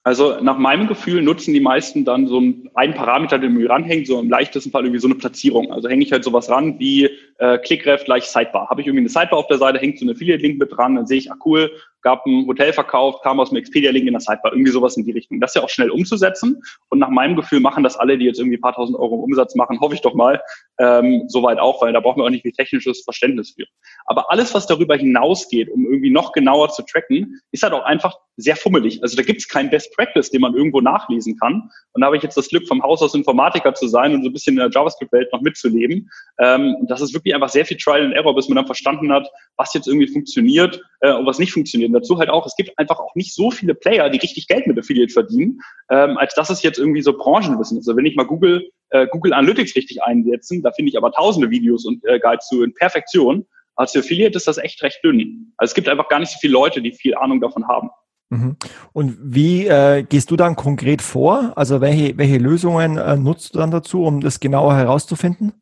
Also 0.06 0.36
nach 0.40 0.56
meinem 0.56 0.86
Gefühl 0.86 1.20
nutzen 1.20 1.52
die 1.52 1.58
meisten 1.58 2.04
dann 2.04 2.28
so 2.28 2.40
einen 2.74 2.94
Parameter, 2.94 3.40
den 3.40 3.54
mir 3.54 3.68
ranhängt, 3.68 4.06
so 4.06 4.20
im 4.20 4.30
leichtesten 4.30 4.70
Fall 4.70 4.84
irgendwie 4.84 5.00
so 5.00 5.08
eine 5.08 5.16
Platzierung. 5.16 5.72
Also 5.72 5.88
hänge 5.88 6.04
ich 6.04 6.12
halt 6.12 6.22
sowas 6.22 6.48
ran 6.48 6.78
wie 6.78 7.10
äh, 7.38 7.58
Clickref 7.58 8.04
gleich 8.04 8.22
Sidebar. 8.26 8.68
Habe 8.70 8.82
ich 8.82 8.86
irgendwie 8.86 9.02
eine 9.02 9.08
Sidebar 9.08 9.40
auf 9.40 9.48
der 9.48 9.58
Seite, 9.58 9.80
hängt 9.80 9.98
so 9.98 10.06
ein 10.06 10.10
Affiliate-Link 10.10 10.60
mit 10.60 10.70
dran, 10.70 10.94
dann 10.94 11.08
sehe 11.08 11.18
ich, 11.18 11.32
ah 11.32 11.36
cool, 11.44 11.72
gab 12.06 12.24
ein 12.24 12.46
Hotel 12.46 12.72
verkauft, 12.72 13.24
kam 13.24 13.40
aus 13.40 13.48
dem 13.48 13.58
Expedia-Link 13.58 14.06
in 14.06 14.12
der 14.12 14.20
Sidebar, 14.20 14.52
irgendwie 14.52 14.70
sowas 14.70 14.96
in 14.96 15.04
die 15.04 15.10
Richtung. 15.10 15.40
Das 15.40 15.50
ist 15.50 15.54
ja 15.56 15.64
auch 15.64 15.68
schnell 15.68 15.90
umzusetzen. 15.90 16.62
Und 16.88 17.00
nach 17.00 17.08
meinem 17.08 17.34
Gefühl 17.34 17.58
machen 17.58 17.82
das 17.82 17.96
alle, 17.96 18.16
die 18.16 18.26
jetzt 18.26 18.38
irgendwie 18.38 18.58
ein 18.58 18.60
paar 18.60 18.74
tausend 18.74 18.96
Euro 18.96 19.16
Umsatz 19.16 19.56
machen, 19.56 19.80
hoffe 19.80 19.96
ich 19.96 20.02
doch 20.02 20.14
mal, 20.14 20.40
ähm, 20.78 21.24
soweit 21.26 21.58
auch, 21.58 21.82
weil 21.82 21.92
da 21.92 21.98
brauchen 21.98 22.20
wir 22.20 22.24
auch 22.24 22.30
nicht 22.30 22.42
viel 22.42 22.52
technisches 22.52 23.02
Verständnis 23.02 23.54
für. 23.56 23.64
Aber 24.04 24.30
alles, 24.30 24.54
was 24.54 24.68
darüber 24.68 24.94
hinausgeht, 24.94 25.68
um 25.68 25.84
irgendwie 25.84 26.10
noch 26.10 26.30
genauer 26.30 26.68
zu 26.68 26.84
tracken, 26.84 27.40
ist 27.50 27.64
halt 27.64 27.72
auch 27.72 27.82
einfach 27.82 28.14
sehr 28.36 28.54
fummelig. 28.54 29.02
Also 29.02 29.16
da 29.16 29.22
gibt 29.22 29.40
es 29.40 29.48
kein 29.48 29.70
Best 29.70 29.94
Practice, 29.96 30.30
den 30.30 30.42
man 30.42 30.54
irgendwo 30.54 30.80
nachlesen 30.80 31.36
kann. 31.38 31.70
Und 31.92 32.00
da 32.02 32.06
habe 32.06 32.16
ich 32.16 32.22
jetzt 32.22 32.36
das 32.36 32.48
Glück, 32.48 32.68
vom 32.68 32.82
Haus 32.82 33.02
aus 33.02 33.14
Informatiker 33.14 33.74
zu 33.74 33.88
sein 33.88 34.14
und 34.14 34.22
so 34.22 34.28
ein 34.28 34.32
bisschen 34.32 34.54
in 34.54 34.60
der 34.60 34.70
JavaScript-Welt 34.70 35.32
noch 35.32 35.40
mitzuleben. 35.40 36.08
Ähm, 36.38 36.76
das 36.86 37.00
ist 37.00 37.14
wirklich 37.14 37.34
einfach 37.34 37.48
sehr 37.48 37.64
viel 37.64 37.78
Trial 37.78 38.04
and 38.04 38.14
Error, 38.14 38.34
bis 38.34 38.48
man 38.48 38.56
dann 38.56 38.66
verstanden 38.66 39.10
hat, 39.10 39.28
was 39.56 39.72
jetzt 39.74 39.88
irgendwie 39.88 40.06
funktioniert 40.06 40.82
äh, 41.00 41.12
und 41.12 41.26
was 41.26 41.38
nicht 41.38 41.52
funktioniert 41.52 41.90
dazu 41.96 42.18
halt 42.18 42.30
auch, 42.30 42.46
es 42.46 42.56
gibt 42.56 42.78
einfach 42.78 42.98
auch 42.98 43.14
nicht 43.14 43.34
so 43.34 43.50
viele 43.50 43.74
Player, 43.74 44.08
die 44.10 44.18
richtig 44.18 44.46
Geld 44.48 44.66
mit 44.66 44.78
Affiliate 44.78 45.12
verdienen, 45.12 45.60
ähm, 45.90 46.16
als 46.18 46.34
dass 46.34 46.50
es 46.50 46.62
jetzt 46.62 46.78
irgendwie 46.78 47.02
so 47.02 47.16
Branchenwissen 47.16 47.78
ist. 47.78 47.88
Also 47.88 47.96
wenn 47.96 48.06
ich 48.06 48.16
mal 48.16 48.26
Google, 48.26 48.70
äh, 48.90 49.06
Google 49.08 49.32
Analytics 49.32 49.74
richtig 49.76 50.02
einsetzen, 50.02 50.62
da 50.62 50.72
finde 50.72 50.90
ich 50.90 50.98
aber 50.98 51.12
tausende 51.12 51.50
Videos 51.50 51.84
und 51.84 52.04
äh, 52.04 52.18
Guides 52.18 52.46
zu 52.46 52.62
in 52.62 52.74
Perfektion. 52.74 53.46
Als 53.74 53.96
Affiliate 53.96 54.36
ist 54.36 54.46
das 54.46 54.58
echt 54.58 54.82
recht 54.82 55.00
dünn. 55.04 55.52
Also 55.56 55.70
es 55.70 55.74
gibt 55.74 55.88
einfach 55.88 56.08
gar 56.08 56.18
nicht 56.18 56.32
so 56.32 56.38
viele 56.40 56.52
Leute, 56.52 56.80
die 56.80 56.92
viel 56.92 57.14
Ahnung 57.14 57.40
davon 57.40 57.68
haben. 57.68 57.90
Mhm. 58.30 58.56
Und 58.92 59.18
wie 59.20 59.66
äh, 59.66 60.02
gehst 60.02 60.30
du 60.30 60.36
dann 60.36 60.56
konkret 60.56 61.02
vor? 61.02 61.52
Also 61.56 61.80
welche, 61.80 62.16
welche 62.18 62.38
Lösungen 62.38 62.96
äh, 62.96 63.16
nutzt 63.16 63.54
du 63.54 63.58
dann 63.58 63.70
dazu, 63.70 64.04
um 64.04 64.20
das 64.20 64.40
genauer 64.40 64.76
herauszufinden? 64.76 65.52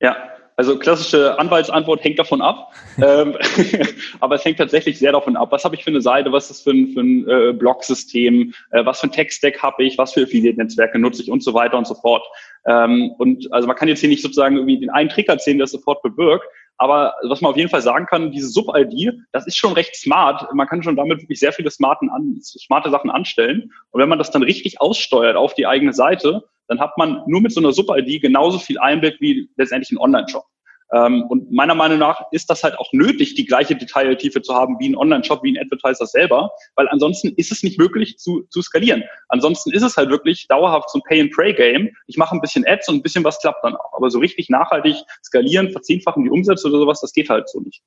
Ja, 0.00 0.16
also 0.62 0.78
klassische 0.78 1.36
Anwaltsantwort 1.40 2.04
hängt 2.04 2.20
davon 2.20 2.40
ab. 2.40 2.72
ähm, 3.02 3.36
aber 4.20 4.36
es 4.36 4.44
hängt 4.44 4.58
tatsächlich 4.58 4.96
sehr 4.96 5.10
davon 5.10 5.36
ab. 5.36 5.50
Was 5.50 5.64
habe 5.64 5.74
ich 5.74 5.82
für 5.82 5.90
eine 5.90 6.00
Seite? 6.00 6.30
Was 6.30 6.44
ist 6.44 6.50
das 6.50 6.60
für 6.60 6.70
ein, 6.70 6.88
für 6.92 7.00
ein 7.00 7.28
äh, 7.28 7.52
Blog-System? 7.52 8.54
Äh, 8.70 8.84
was 8.84 9.00
für 9.00 9.08
ein 9.08 9.12
Tech-Stack 9.12 9.60
habe 9.60 9.82
ich? 9.82 9.98
Was 9.98 10.12
für 10.12 10.22
Affiliate-Netzwerke 10.22 11.00
nutze 11.00 11.22
ich 11.22 11.30
und 11.32 11.42
so 11.42 11.52
weiter 11.52 11.76
und 11.76 11.86
so 11.88 11.94
fort. 11.94 12.22
Ähm, 12.64 13.10
und 13.18 13.52
also 13.52 13.66
man 13.66 13.76
kann 13.76 13.88
jetzt 13.88 14.00
hier 14.00 14.08
nicht 14.08 14.22
sozusagen 14.22 14.54
irgendwie 14.56 14.78
den 14.78 14.90
einen 14.90 15.08
Trick 15.08 15.28
erzählen, 15.28 15.58
der 15.58 15.64
es 15.64 15.72
sofort 15.72 16.00
bewirkt. 16.02 16.46
Aber 16.78 17.14
was 17.28 17.40
man 17.40 17.52
auf 17.52 17.56
jeden 17.56 17.70
Fall 17.70 17.82
sagen 17.82 18.06
kann, 18.06 18.32
diese 18.32 18.48
Sub-ID, 18.48 19.14
das 19.32 19.46
ist 19.46 19.56
schon 19.56 19.72
recht 19.72 19.94
smart. 19.94 20.52
Man 20.52 20.66
kann 20.66 20.82
schon 20.82 20.96
damit 20.96 21.22
wirklich 21.22 21.38
sehr 21.38 21.52
viele 21.52 21.70
smarten 21.70 22.10
an, 22.10 22.38
smarte 22.40 22.90
Sachen 22.90 23.10
anstellen. 23.10 23.72
Und 23.90 24.00
wenn 24.00 24.08
man 24.08 24.18
das 24.18 24.30
dann 24.30 24.42
richtig 24.42 24.80
aussteuert 24.80 25.36
auf 25.36 25.54
die 25.54 25.66
eigene 25.66 25.92
Seite, 25.92 26.42
dann 26.68 26.80
hat 26.80 26.96
man 26.98 27.22
nur 27.26 27.40
mit 27.40 27.52
so 27.52 27.60
einer 27.60 27.72
Sub-ID 27.72 28.22
genauso 28.22 28.58
viel 28.58 28.78
Einblick 28.78 29.20
wie 29.20 29.48
letztendlich 29.56 29.92
ein 29.92 29.98
Online-Shop. 29.98 30.44
Ähm, 30.92 31.24
und 31.28 31.50
meiner 31.50 31.74
Meinung 31.74 31.98
nach 31.98 32.22
ist 32.32 32.50
das 32.50 32.62
halt 32.62 32.78
auch 32.78 32.92
nötig, 32.92 33.34
die 33.34 33.46
gleiche 33.46 33.74
Detailtiefe 33.74 34.42
zu 34.42 34.54
haben 34.54 34.76
wie 34.78 34.90
ein 34.90 34.96
Online-Shop, 34.96 35.42
wie 35.42 35.56
ein 35.56 35.62
Advertiser 35.62 36.06
selber, 36.06 36.50
weil 36.76 36.88
ansonsten 36.88 37.32
ist 37.36 37.50
es 37.50 37.62
nicht 37.62 37.78
möglich 37.78 38.18
zu, 38.18 38.42
zu 38.50 38.60
skalieren. 38.60 39.02
Ansonsten 39.28 39.72
ist 39.72 39.82
es 39.82 39.96
halt 39.96 40.10
wirklich 40.10 40.46
dauerhaft 40.48 40.90
so 40.90 40.98
ein 40.98 41.02
Pay-and-Pray-Game. 41.08 41.90
Ich 42.06 42.16
mache 42.16 42.34
ein 42.34 42.40
bisschen 42.40 42.66
Ads 42.66 42.90
und 42.90 42.96
ein 42.96 43.02
bisschen 43.02 43.24
was 43.24 43.40
klappt 43.40 43.64
dann 43.64 43.74
auch. 43.74 43.94
Aber 43.94 44.10
so 44.10 44.18
richtig 44.18 44.50
nachhaltig 44.50 44.96
skalieren, 45.24 45.70
verzehnfachen 45.70 46.24
die 46.24 46.30
Umsätze 46.30 46.68
oder 46.68 46.78
sowas, 46.78 47.00
das 47.00 47.12
geht 47.12 47.30
halt 47.30 47.48
so 47.48 47.60
nicht. 47.60 47.82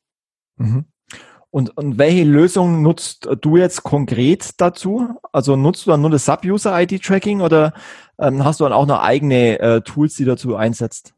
Mhm. 0.57 0.85
Und, 1.55 1.77
und 1.77 1.97
welche 1.97 2.25
Lösung 2.25 2.81
nutzt 2.81 3.29
du 3.39 3.55
jetzt 3.55 3.83
konkret 3.83 4.49
dazu? 4.57 5.07
Also 5.31 5.55
nutzt 5.55 5.85
du 5.85 5.91
dann 5.91 6.01
nur 6.01 6.09
das 6.09 6.25
Sub-User-ID-Tracking 6.25 7.39
oder 7.39 7.73
ähm, 8.19 8.43
hast 8.43 8.59
du 8.59 8.65
dann 8.65 8.73
auch 8.73 8.85
noch 8.85 9.01
eigene 9.01 9.59
äh, 9.59 9.81
Tools, 9.81 10.15
die 10.15 10.25
dazu 10.25 10.57
einsetzt? 10.57 11.14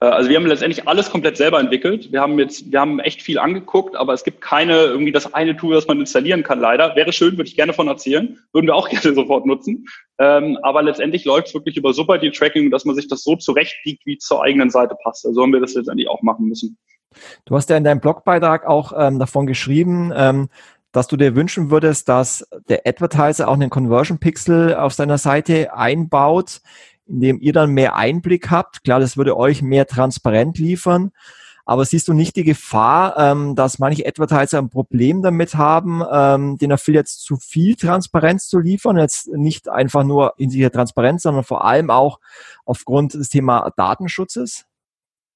Äh, 0.00 0.06
also 0.06 0.28
wir 0.28 0.36
haben 0.36 0.46
letztendlich 0.46 0.88
alles 0.88 1.10
komplett 1.10 1.36
selber 1.36 1.60
entwickelt. 1.60 2.12
Wir 2.12 2.20
haben 2.20 2.38
jetzt, 2.38 2.70
wir 2.72 2.80
haben 2.80 2.98
echt 3.00 3.22
viel 3.22 3.38
angeguckt, 3.38 3.96
aber 3.96 4.12
es 4.12 4.24
gibt 4.24 4.40
keine 4.40 4.74
irgendwie 4.74 5.12
das 5.12 5.32
eine 5.34 5.56
Tool, 5.56 5.74
das 5.74 5.86
man 5.86 6.00
installieren 6.00 6.42
kann. 6.42 6.60
Leider 6.60 6.96
wäre 6.96 7.12
schön, 7.12 7.36
würde 7.36 7.48
ich 7.48 7.56
gerne 7.56 7.72
von 7.72 7.88
erzählen, 7.88 8.38
würden 8.52 8.66
wir 8.66 8.74
auch 8.74 8.88
gerne 8.90 9.14
sofort 9.14 9.46
nutzen. 9.46 9.86
Ähm, 10.18 10.58
aber 10.62 10.82
letztendlich 10.82 11.24
läuft 11.24 11.48
es 11.48 11.54
wirklich 11.54 11.76
über 11.76 11.92
super 11.92 12.18
die 12.18 12.30
Tracking, 12.30 12.70
dass 12.70 12.84
man 12.84 12.96
sich 12.96 13.08
das 13.08 13.22
so 13.22 13.36
zurechtbiegt, 13.36 14.04
wie 14.06 14.16
es 14.16 14.24
zur 14.24 14.42
eigenen 14.42 14.70
Seite 14.70 14.96
passt. 15.02 15.26
Also 15.26 15.42
haben 15.42 15.52
wir 15.52 15.60
das 15.60 15.74
letztendlich 15.74 16.08
auch 16.08 16.22
machen 16.22 16.46
müssen. 16.46 16.76
Du 17.44 17.56
hast 17.56 17.68
ja 17.70 17.76
in 17.76 17.84
deinem 17.84 18.00
Blogbeitrag 18.00 18.66
auch 18.66 18.92
ähm, 18.96 19.18
davon 19.18 19.46
geschrieben, 19.46 20.12
ähm, 20.14 20.48
dass 20.92 21.06
du 21.06 21.16
dir 21.16 21.36
wünschen 21.36 21.70
würdest, 21.70 22.08
dass 22.08 22.48
der 22.68 22.82
Advertiser 22.84 23.48
auch 23.48 23.54
einen 23.54 23.70
Conversion 23.70 24.18
Pixel 24.18 24.74
auf 24.74 24.92
seiner 24.92 25.18
Seite 25.18 25.72
einbaut, 25.74 26.62
in 27.10 27.20
dem 27.20 27.40
ihr 27.40 27.52
dann 27.52 27.70
mehr 27.70 27.96
Einblick 27.96 28.50
habt. 28.50 28.84
Klar, 28.84 29.00
das 29.00 29.16
würde 29.16 29.36
euch 29.36 29.62
mehr 29.62 29.86
transparent 29.86 30.58
liefern. 30.58 31.12
Aber 31.66 31.84
siehst 31.84 32.08
du 32.08 32.14
nicht 32.14 32.34
die 32.34 32.42
Gefahr, 32.42 33.16
ähm, 33.16 33.54
dass 33.54 33.78
manche 33.78 34.04
Advertiser 34.06 34.58
ein 34.58 34.70
Problem 34.70 35.22
damit 35.22 35.54
haben, 35.54 36.02
ähm, 36.10 36.58
den 36.58 36.72
Affiliates 36.72 37.18
zu 37.18 37.36
viel 37.36 37.76
Transparenz 37.76 38.48
zu 38.48 38.58
liefern? 38.58 38.96
Jetzt 38.96 39.28
nicht 39.28 39.68
einfach 39.68 40.02
nur 40.02 40.34
in 40.36 40.50
sich 40.50 40.68
Transparenz, 40.70 41.22
sondern 41.22 41.44
vor 41.44 41.64
allem 41.64 41.90
auch 41.90 42.18
aufgrund 42.64 43.14
des 43.14 43.28
Thema 43.28 43.70
Datenschutzes? 43.76 44.66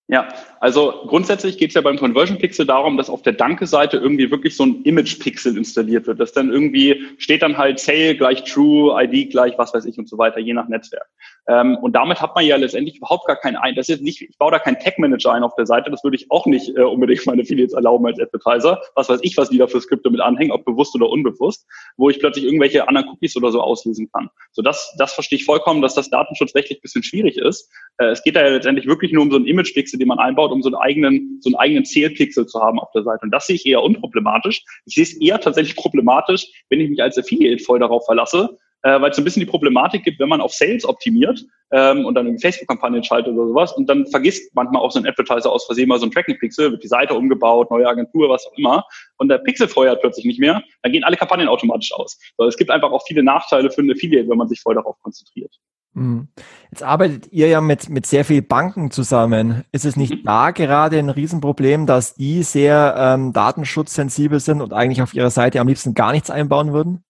Ja, 0.06 0.28
also 0.60 1.04
grundsätzlich 1.06 1.56
geht 1.56 1.70
es 1.70 1.74
ja 1.74 1.80
beim 1.80 1.96
Conversion 1.96 2.38
Pixel 2.38 2.66
darum, 2.66 2.98
dass 2.98 3.08
auf 3.08 3.22
der 3.22 3.32
Danke-Seite 3.32 3.96
irgendwie 3.96 4.30
wirklich 4.30 4.54
so 4.54 4.64
ein 4.64 4.82
Image-Pixel 4.82 5.56
installiert 5.56 6.06
wird. 6.06 6.20
Das 6.20 6.32
dann 6.32 6.50
irgendwie 6.50 7.06
steht 7.16 7.40
dann 7.40 7.56
halt 7.56 7.80
Sale 7.80 8.14
gleich 8.14 8.44
True, 8.44 9.02
ID 9.02 9.30
gleich 9.30 9.54
was 9.56 9.72
weiß 9.72 9.86
ich 9.86 9.96
und 9.98 10.08
so 10.08 10.18
weiter, 10.18 10.40
je 10.40 10.52
nach 10.52 10.68
Netzwerk. 10.68 11.06
Ähm, 11.46 11.76
und 11.82 11.94
damit 11.94 12.20
hat 12.20 12.34
man 12.34 12.44
ja 12.44 12.56
letztendlich 12.56 12.96
überhaupt 12.96 13.26
gar 13.26 13.36
keinen 13.36 13.56
ein. 13.56 13.74
Das 13.74 13.88
ist 13.88 14.02
nicht, 14.02 14.22
ich 14.22 14.38
baue 14.38 14.50
da 14.50 14.58
keinen 14.58 14.78
Tech-Manager 14.78 15.32
ein 15.32 15.42
auf 15.42 15.54
der 15.56 15.66
Seite. 15.66 15.90
Das 15.90 16.02
würde 16.02 16.16
ich 16.16 16.30
auch 16.30 16.46
nicht 16.46 16.76
äh, 16.76 16.82
unbedingt 16.82 17.26
meine 17.26 17.42
Affiliates 17.42 17.74
erlauben 17.74 18.06
als 18.06 18.18
Advertiser. 18.18 18.80
Was 18.94 19.08
weiß 19.08 19.20
ich, 19.22 19.36
was 19.36 19.50
die 19.50 19.58
da 19.58 19.66
für 19.66 19.80
Skripte 19.80 20.10
mit 20.10 20.20
anhängen, 20.20 20.52
ob 20.52 20.64
bewusst 20.64 20.94
oder 20.94 21.08
unbewusst, 21.08 21.66
wo 21.96 22.08
ich 22.08 22.18
plötzlich 22.18 22.44
irgendwelche 22.44 22.88
anderen 22.88 23.08
Cookies 23.08 23.36
oder 23.36 23.50
so 23.52 23.60
auslesen 23.60 24.10
kann. 24.12 24.30
So 24.52 24.62
das, 24.62 24.94
das 24.98 25.12
verstehe 25.12 25.38
ich 25.38 25.44
vollkommen, 25.44 25.82
dass 25.82 25.94
das 25.94 26.08
datenschutzrechtlich 26.08 26.80
bisschen 26.80 27.02
schwierig 27.02 27.36
ist. 27.36 27.70
Äh, 27.98 28.06
es 28.06 28.22
geht 28.22 28.36
da 28.36 28.42
ja 28.42 28.48
letztendlich 28.48 28.86
wirklich 28.86 29.12
nur 29.12 29.22
um 29.22 29.30
so 29.30 29.36
ein 29.36 29.46
Image-Pixel, 29.46 29.98
den 29.98 30.08
man 30.08 30.18
einbaut, 30.18 30.50
um 30.50 30.62
so 30.62 30.68
einen 30.68 30.76
eigenen, 30.76 31.38
so 31.42 31.50
einen 31.50 31.56
eigenen 31.56 31.84
Zählpixel 31.84 32.46
zu 32.46 32.60
haben 32.60 32.80
auf 32.80 32.90
der 32.92 33.02
Seite. 33.02 33.20
Und 33.22 33.30
das 33.30 33.46
sehe 33.46 33.56
ich 33.56 33.66
eher 33.66 33.82
unproblematisch. 33.82 34.64
Ich 34.86 34.94
sehe 34.94 35.04
es 35.04 35.20
eher 35.20 35.40
tatsächlich 35.40 35.76
problematisch, 35.76 36.46
wenn 36.70 36.80
ich 36.80 36.88
mich 36.88 37.02
als 37.02 37.18
Affiliate 37.18 37.62
voll 37.62 37.78
darauf 37.78 38.06
verlasse, 38.06 38.58
äh, 38.84 39.00
weil 39.00 39.10
es 39.10 39.16
so 39.16 39.22
ein 39.22 39.24
bisschen 39.24 39.40
die 39.40 39.46
Problematik 39.46 40.04
gibt, 40.04 40.20
wenn 40.20 40.28
man 40.28 40.40
auf 40.40 40.52
Sales 40.52 40.84
optimiert 40.84 41.44
ähm, 41.72 42.04
und 42.04 42.14
dann 42.14 42.26
eine 42.26 42.38
Facebook-Kampagnen 42.38 43.02
schaltet 43.02 43.34
oder 43.34 43.48
sowas 43.48 43.72
und 43.72 43.88
dann 43.88 44.06
vergisst 44.06 44.54
manchmal 44.54 44.82
auch 44.82 44.90
so 44.90 45.00
ein 45.00 45.06
Advertiser 45.06 45.50
aus 45.50 45.64
Versehen 45.64 45.88
mal 45.88 45.98
so 45.98 46.06
ein 46.06 46.12
Tracking-Pixel, 46.12 46.70
wird 46.70 46.84
die 46.84 46.88
Seite 46.88 47.14
umgebaut, 47.14 47.70
neue 47.70 47.88
Agentur, 47.88 48.28
was 48.28 48.46
auch 48.46 48.56
immer 48.56 48.84
und 49.16 49.28
der 49.28 49.38
Pixel 49.38 49.68
feuert 49.68 50.00
plötzlich 50.00 50.26
nicht 50.26 50.38
mehr, 50.38 50.62
dann 50.82 50.92
gehen 50.92 51.02
alle 51.02 51.16
Kampagnen 51.16 51.48
automatisch 51.48 51.92
aus. 51.94 52.18
So, 52.36 52.46
es 52.46 52.56
gibt 52.56 52.70
einfach 52.70 52.92
auch 52.92 53.04
viele 53.06 53.22
Nachteile 53.22 53.70
für 53.70 53.80
einen 53.80 53.92
Affiliate, 53.92 54.28
wenn 54.28 54.38
man 54.38 54.48
sich 54.48 54.60
voll 54.60 54.74
darauf 54.74 54.96
konzentriert. 55.02 55.54
Mhm. 55.94 56.28
Jetzt 56.70 56.82
arbeitet 56.82 57.32
ihr 57.32 57.48
ja 57.48 57.60
mit, 57.60 57.88
mit 57.88 58.04
sehr 58.04 58.24
vielen 58.24 58.46
Banken 58.46 58.90
zusammen. 58.90 59.64
Ist 59.72 59.84
es 59.84 59.96
nicht 59.96 60.12
mhm. 60.12 60.24
da 60.24 60.50
gerade 60.50 60.98
ein 60.98 61.08
Riesenproblem, 61.08 61.86
dass 61.86 62.14
die 62.14 62.42
sehr 62.42 62.94
ähm, 62.98 63.32
datenschutzsensibel 63.32 64.40
sind 64.40 64.60
und 64.60 64.72
eigentlich 64.72 65.02
auf 65.02 65.14
ihrer 65.14 65.30
Seite 65.30 65.60
am 65.60 65.68
liebsten 65.68 65.94
gar 65.94 66.12
nichts 66.12 66.30
einbauen 66.30 66.72
würden? 66.72 67.04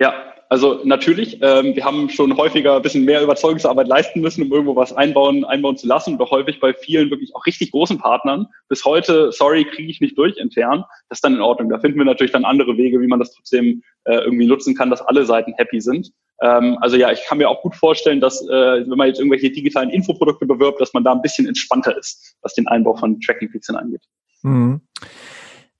Ja, 0.00 0.14
also 0.50 0.80
natürlich, 0.82 1.38
ähm, 1.42 1.76
wir 1.76 1.84
haben 1.84 2.08
schon 2.08 2.36
häufiger 2.36 2.74
ein 2.74 2.82
bisschen 2.82 3.04
mehr 3.04 3.22
Überzeugungsarbeit 3.22 3.86
leisten 3.86 4.20
müssen, 4.20 4.42
um 4.42 4.50
irgendwo 4.50 4.74
was 4.74 4.92
einbauen, 4.92 5.44
einbauen 5.44 5.76
zu 5.76 5.86
lassen. 5.86 6.20
Auch 6.20 6.32
häufig 6.32 6.58
bei 6.58 6.74
vielen 6.74 7.08
wirklich 7.08 7.36
auch 7.36 7.46
richtig 7.46 7.70
großen 7.70 7.98
Partnern 7.98 8.48
bis 8.68 8.84
heute, 8.84 9.30
sorry, 9.30 9.64
kriege 9.64 9.88
ich 9.88 10.00
nicht 10.00 10.18
durch 10.18 10.36
intern. 10.38 10.84
Das 11.08 11.18
ist 11.18 11.24
dann 11.24 11.36
in 11.36 11.40
Ordnung. 11.40 11.68
Da 11.70 11.78
finden 11.78 11.98
wir 11.98 12.04
natürlich 12.04 12.32
dann 12.32 12.44
andere 12.44 12.76
Wege, 12.76 13.00
wie 13.00 13.06
man 13.06 13.20
das 13.20 13.32
trotzdem 13.32 13.84
äh, 14.06 14.16
irgendwie 14.16 14.46
nutzen 14.46 14.74
kann, 14.74 14.90
dass 14.90 15.02
alle 15.02 15.24
Seiten 15.24 15.54
happy 15.56 15.80
sind. 15.80 16.10
Ähm, 16.42 16.78
also 16.80 16.96
ja, 16.96 17.12
ich 17.12 17.24
kann 17.26 17.38
mir 17.38 17.48
auch 17.48 17.62
gut 17.62 17.76
vorstellen, 17.76 18.20
dass 18.20 18.42
äh, 18.42 18.50
wenn 18.50 18.98
man 18.98 19.06
jetzt 19.06 19.20
irgendwelche 19.20 19.52
digitalen 19.52 19.90
Infoprodukte 19.90 20.46
bewirbt, 20.46 20.80
dass 20.80 20.92
man 20.92 21.04
da 21.04 21.12
ein 21.12 21.22
bisschen 21.22 21.46
entspannter 21.46 21.96
ist, 21.96 22.34
was 22.42 22.54
den 22.54 22.66
Einbau 22.66 22.96
von 22.96 23.20
Tracking-Pixeln 23.20 23.78
angeht. 23.78 24.02
Mhm. 24.42 24.80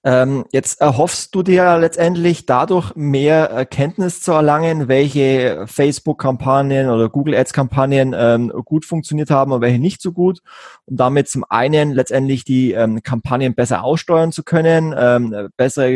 Ähm, 0.02 0.46
jetzt 0.50 0.80
erhoffst 0.80 1.34
du 1.34 1.42
dir 1.42 1.76
letztendlich 1.76 2.46
dadurch 2.46 2.94
mehr 2.96 3.50
Erkenntnis 3.50 4.22
zu 4.22 4.32
erlangen, 4.32 4.88
welche 4.88 5.66
Facebook-Kampagnen 5.66 6.88
oder 6.88 7.10
Google 7.10 7.34
Ads-Kampagnen 7.34 8.14
ähm, 8.16 8.50
gut 8.64 8.86
funktioniert 8.86 9.30
haben 9.30 9.52
und 9.52 9.60
welche 9.60 9.78
nicht 9.78 10.00
so 10.00 10.12
gut, 10.12 10.40
um 10.86 10.96
damit 10.96 11.28
zum 11.28 11.44
einen 11.50 11.90
letztendlich 11.90 12.44
die 12.44 12.72
ähm, 12.72 13.02
Kampagnen 13.02 13.54
besser 13.54 13.84
aussteuern 13.84 14.32
zu 14.32 14.42
können, 14.42 14.94
ähm, 14.96 15.50
bessere 15.58 15.90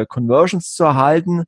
äh, 0.00 0.06
Conversions 0.06 0.74
zu 0.74 0.84
erhalten. 0.84 1.44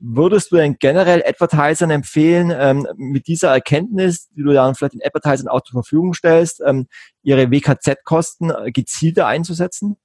Würdest 0.00 0.50
du 0.50 0.56
denn 0.56 0.76
generell 0.80 1.22
Advertisern 1.24 1.90
empfehlen, 1.90 2.52
ähm, 2.54 2.88
mit 2.96 3.28
dieser 3.28 3.52
Erkenntnis, 3.52 4.28
die 4.30 4.42
du 4.42 4.52
dann 4.52 4.74
vielleicht 4.74 4.94
den 4.94 5.02
Advertisern 5.04 5.46
auch 5.46 5.60
zur 5.60 5.80
Verfügung 5.84 6.12
stellst, 6.12 6.60
ähm, 6.66 6.88
ihre 7.22 7.52
WKZ-Kosten 7.52 8.52
gezielter 8.72 9.28
einzusetzen? 9.28 9.96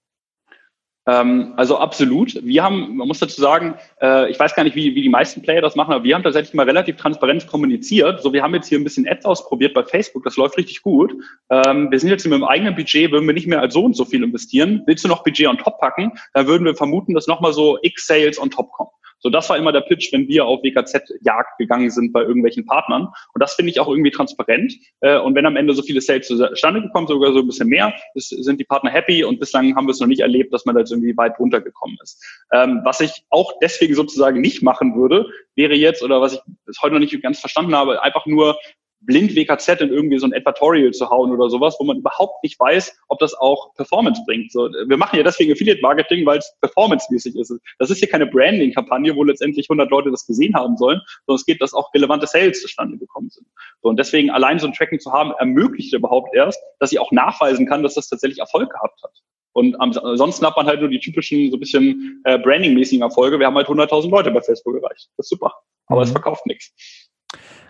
Ähm, 1.07 1.53
also 1.57 1.77
absolut. 1.77 2.39
Wir 2.43 2.63
haben, 2.63 2.97
man 2.97 3.07
muss 3.07 3.19
dazu 3.19 3.41
sagen, 3.41 3.75
äh, 4.01 4.29
ich 4.29 4.39
weiß 4.39 4.53
gar 4.55 4.63
nicht, 4.63 4.75
wie, 4.75 4.93
wie 4.93 5.01
die 5.01 5.09
meisten 5.09 5.41
Player 5.41 5.61
das 5.61 5.75
machen, 5.75 5.93
aber 5.93 6.03
wir 6.03 6.13
haben 6.13 6.23
tatsächlich 6.23 6.53
mal 6.53 6.65
relativ 6.65 6.97
transparent 6.97 7.47
kommuniziert. 7.47 8.21
So, 8.21 8.33
wir 8.33 8.43
haben 8.43 8.53
jetzt 8.53 8.67
hier 8.67 8.79
ein 8.79 8.83
bisschen 8.83 9.07
Ads 9.07 9.25
ausprobiert 9.25 9.73
bei 9.73 9.83
Facebook, 9.83 10.23
das 10.23 10.37
läuft 10.37 10.57
richtig 10.57 10.83
gut. 10.83 11.13
Ähm, 11.49 11.89
wir 11.89 11.99
sind 11.99 12.09
jetzt 12.09 12.23
mit 12.25 12.33
dem 12.33 12.43
eigenen 12.43 12.75
Budget, 12.75 13.11
würden 13.11 13.25
wir 13.25 13.33
nicht 13.33 13.47
mehr 13.47 13.61
als 13.61 13.73
so 13.73 13.83
und 13.83 13.95
so 13.95 14.05
viel 14.05 14.23
investieren. 14.23 14.83
Willst 14.85 15.03
du 15.03 15.07
noch 15.07 15.23
Budget 15.23 15.47
on 15.47 15.57
top 15.57 15.79
packen, 15.79 16.11
dann 16.33 16.45
würden 16.47 16.65
wir 16.65 16.75
vermuten, 16.75 17.15
dass 17.15 17.27
nochmal 17.27 17.53
so 17.53 17.79
X 17.81 18.05
Sales 18.05 18.39
on 18.39 18.51
top 18.51 18.71
kommen. 18.71 18.91
So, 19.21 19.29
das 19.29 19.49
war 19.49 19.57
immer 19.57 19.71
der 19.71 19.81
Pitch, 19.81 20.11
wenn 20.11 20.27
wir 20.27 20.45
auf 20.45 20.63
WKZ-Jagd 20.63 21.57
gegangen 21.57 21.89
sind 21.91 22.11
bei 22.11 22.21
irgendwelchen 22.21 22.65
Partnern. 22.65 23.07
Und 23.33 23.39
das 23.41 23.53
finde 23.53 23.71
ich 23.71 23.79
auch 23.79 23.87
irgendwie 23.87 24.11
transparent. 24.11 24.73
Äh, 25.01 25.19
und 25.19 25.35
wenn 25.35 25.45
am 25.45 25.55
Ende 25.55 25.73
so 25.73 25.83
viele 25.83 26.01
Sales 26.01 26.27
zustande 26.27 26.81
gekommen, 26.81 27.07
sogar 27.07 27.31
so 27.31 27.39
ein 27.39 27.47
bisschen 27.47 27.69
mehr, 27.69 27.93
sind 28.15 28.59
die 28.59 28.65
Partner 28.65 28.89
happy. 28.89 29.23
Und 29.23 29.39
bislang 29.39 29.75
haben 29.75 29.85
wir 29.85 29.91
es 29.91 29.99
noch 29.99 30.07
nicht 30.07 30.21
erlebt, 30.21 30.53
dass 30.53 30.65
man 30.65 30.75
da 30.75 30.81
jetzt 30.81 30.91
irgendwie 30.91 31.15
weit 31.15 31.37
runtergekommen 31.39 31.97
ist. 32.01 32.23
Ähm, 32.51 32.81
was 32.83 32.99
ich 32.99 33.23
auch 33.29 33.53
deswegen 33.61 33.95
sozusagen 33.95 34.41
nicht 34.41 34.63
machen 34.63 34.95
würde, 34.95 35.27
wäre 35.55 35.75
jetzt, 35.75 36.01
oder 36.01 36.19
was 36.19 36.33
ich 36.33 36.39
bis 36.65 36.81
heute 36.81 36.95
noch 36.95 36.99
nicht 36.99 37.21
ganz 37.21 37.39
verstanden 37.39 37.75
habe, 37.75 38.01
einfach 38.01 38.25
nur 38.25 38.57
blind 39.01 39.35
WKZ 39.35 39.81
in 39.81 39.89
irgendwie 39.89 40.19
so 40.19 40.25
ein 40.25 40.33
Advertorial 40.33 40.91
zu 40.91 41.09
hauen 41.09 41.31
oder 41.31 41.49
sowas, 41.49 41.75
wo 41.79 41.83
man 41.83 41.97
überhaupt 41.97 42.43
nicht 42.43 42.59
weiß, 42.59 42.95
ob 43.07 43.19
das 43.19 43.33
auch 43.33 43.73
Performance 43.75 44.21
bringt. 44.25 44.51
So, 44.51 44.69
wir 44.69 44.97
machen 44.97 45.17
ja 45.17 45.23
deswegen 45.23 45.51
Affiliate 45.51 45.81
Marketing, 45.81 46.25
weil 46.25 46.37
es 46.37 46.55
performancemäßig 46.61 47.35
ist. 47.35 47.53
Das 47.79 47.89
ist 47.89 47.99
hier 47.99 48.09
keine 48.09 48.27
Branding-Kampagne, 48.27 49.15
wo 49.15 49.23
letztendlich 49.23 49.69
100 49.69 49.89
Leute 49.89 50.11
das 50.11 50.25
gesehen 50.25 50.55
haben 50.55 50.77
sollen, 50.77 51.01
sondern 51.25 51.39
es 51.39 51.45
geht, 51.45 51.61
dass 51.61 51.73
auch 51.73 51.93
relevante 51.93 52.27
Sales 52.27 52.61
zustande 52.61 52.97
gekommen 52.97 53.29
sind. 53.29 53.47
So, 53.81 53.89
und 53.89 53.97
deswegen 53.97 54.29
allein 54.29 54.59
so 54.59 54.67
ein 54.67 54.73
Tracking 54.73 54.99
zu 54.99 55.11
haben, 55.11 55.31
ermöglicht 55.39 55.93
überhaupt 55.93 56.35
erst, 56.35 56.61
dass 56.79 56.91
ich 56.91 56.99
auch 56.99 57.11
nachweisen 57.11 57.65
kann, 57.65 57.83
dass 57.83 57.95
das 57.95 58.07
tatsächlich 58.07 58.39
Erfolg 58.39 58.71
gehabt 58.71 59.01
hat. 59.03 59.13
Und 59.53 59.75
ansonsten 59.81 60.45
hat 60.45 60.55
man 60.55 60.65
halt 60.65 60.79
nur 60.79 60.89
die 60.89 60.99
typischen 60.99 61.49
so 61.51 61.57
ein 61.57 61.59
bisschen 61.59 62.21
äh, 62.23 62.39
Branding-mäßigen 62.39 63.01
Erfolge. 63.01 63.37
Wir 63.37 63.47
haben 63.47 63.55
halt 63.55 63.67
100.000 63.67 64.09
Leute 64.09 64.31
bei 64.31 64.41
Facebook 64.41 64.81
erreicht. 64.81 65.09
Das 65.17 65.25
ist 65.25 65.29
super. 65.29 65.53
Aber 65.87 65.99
mhm. 65.99 66.03
es 66.05 66.11
verkauft 66.11 66.45
nichts. 66.45 66.73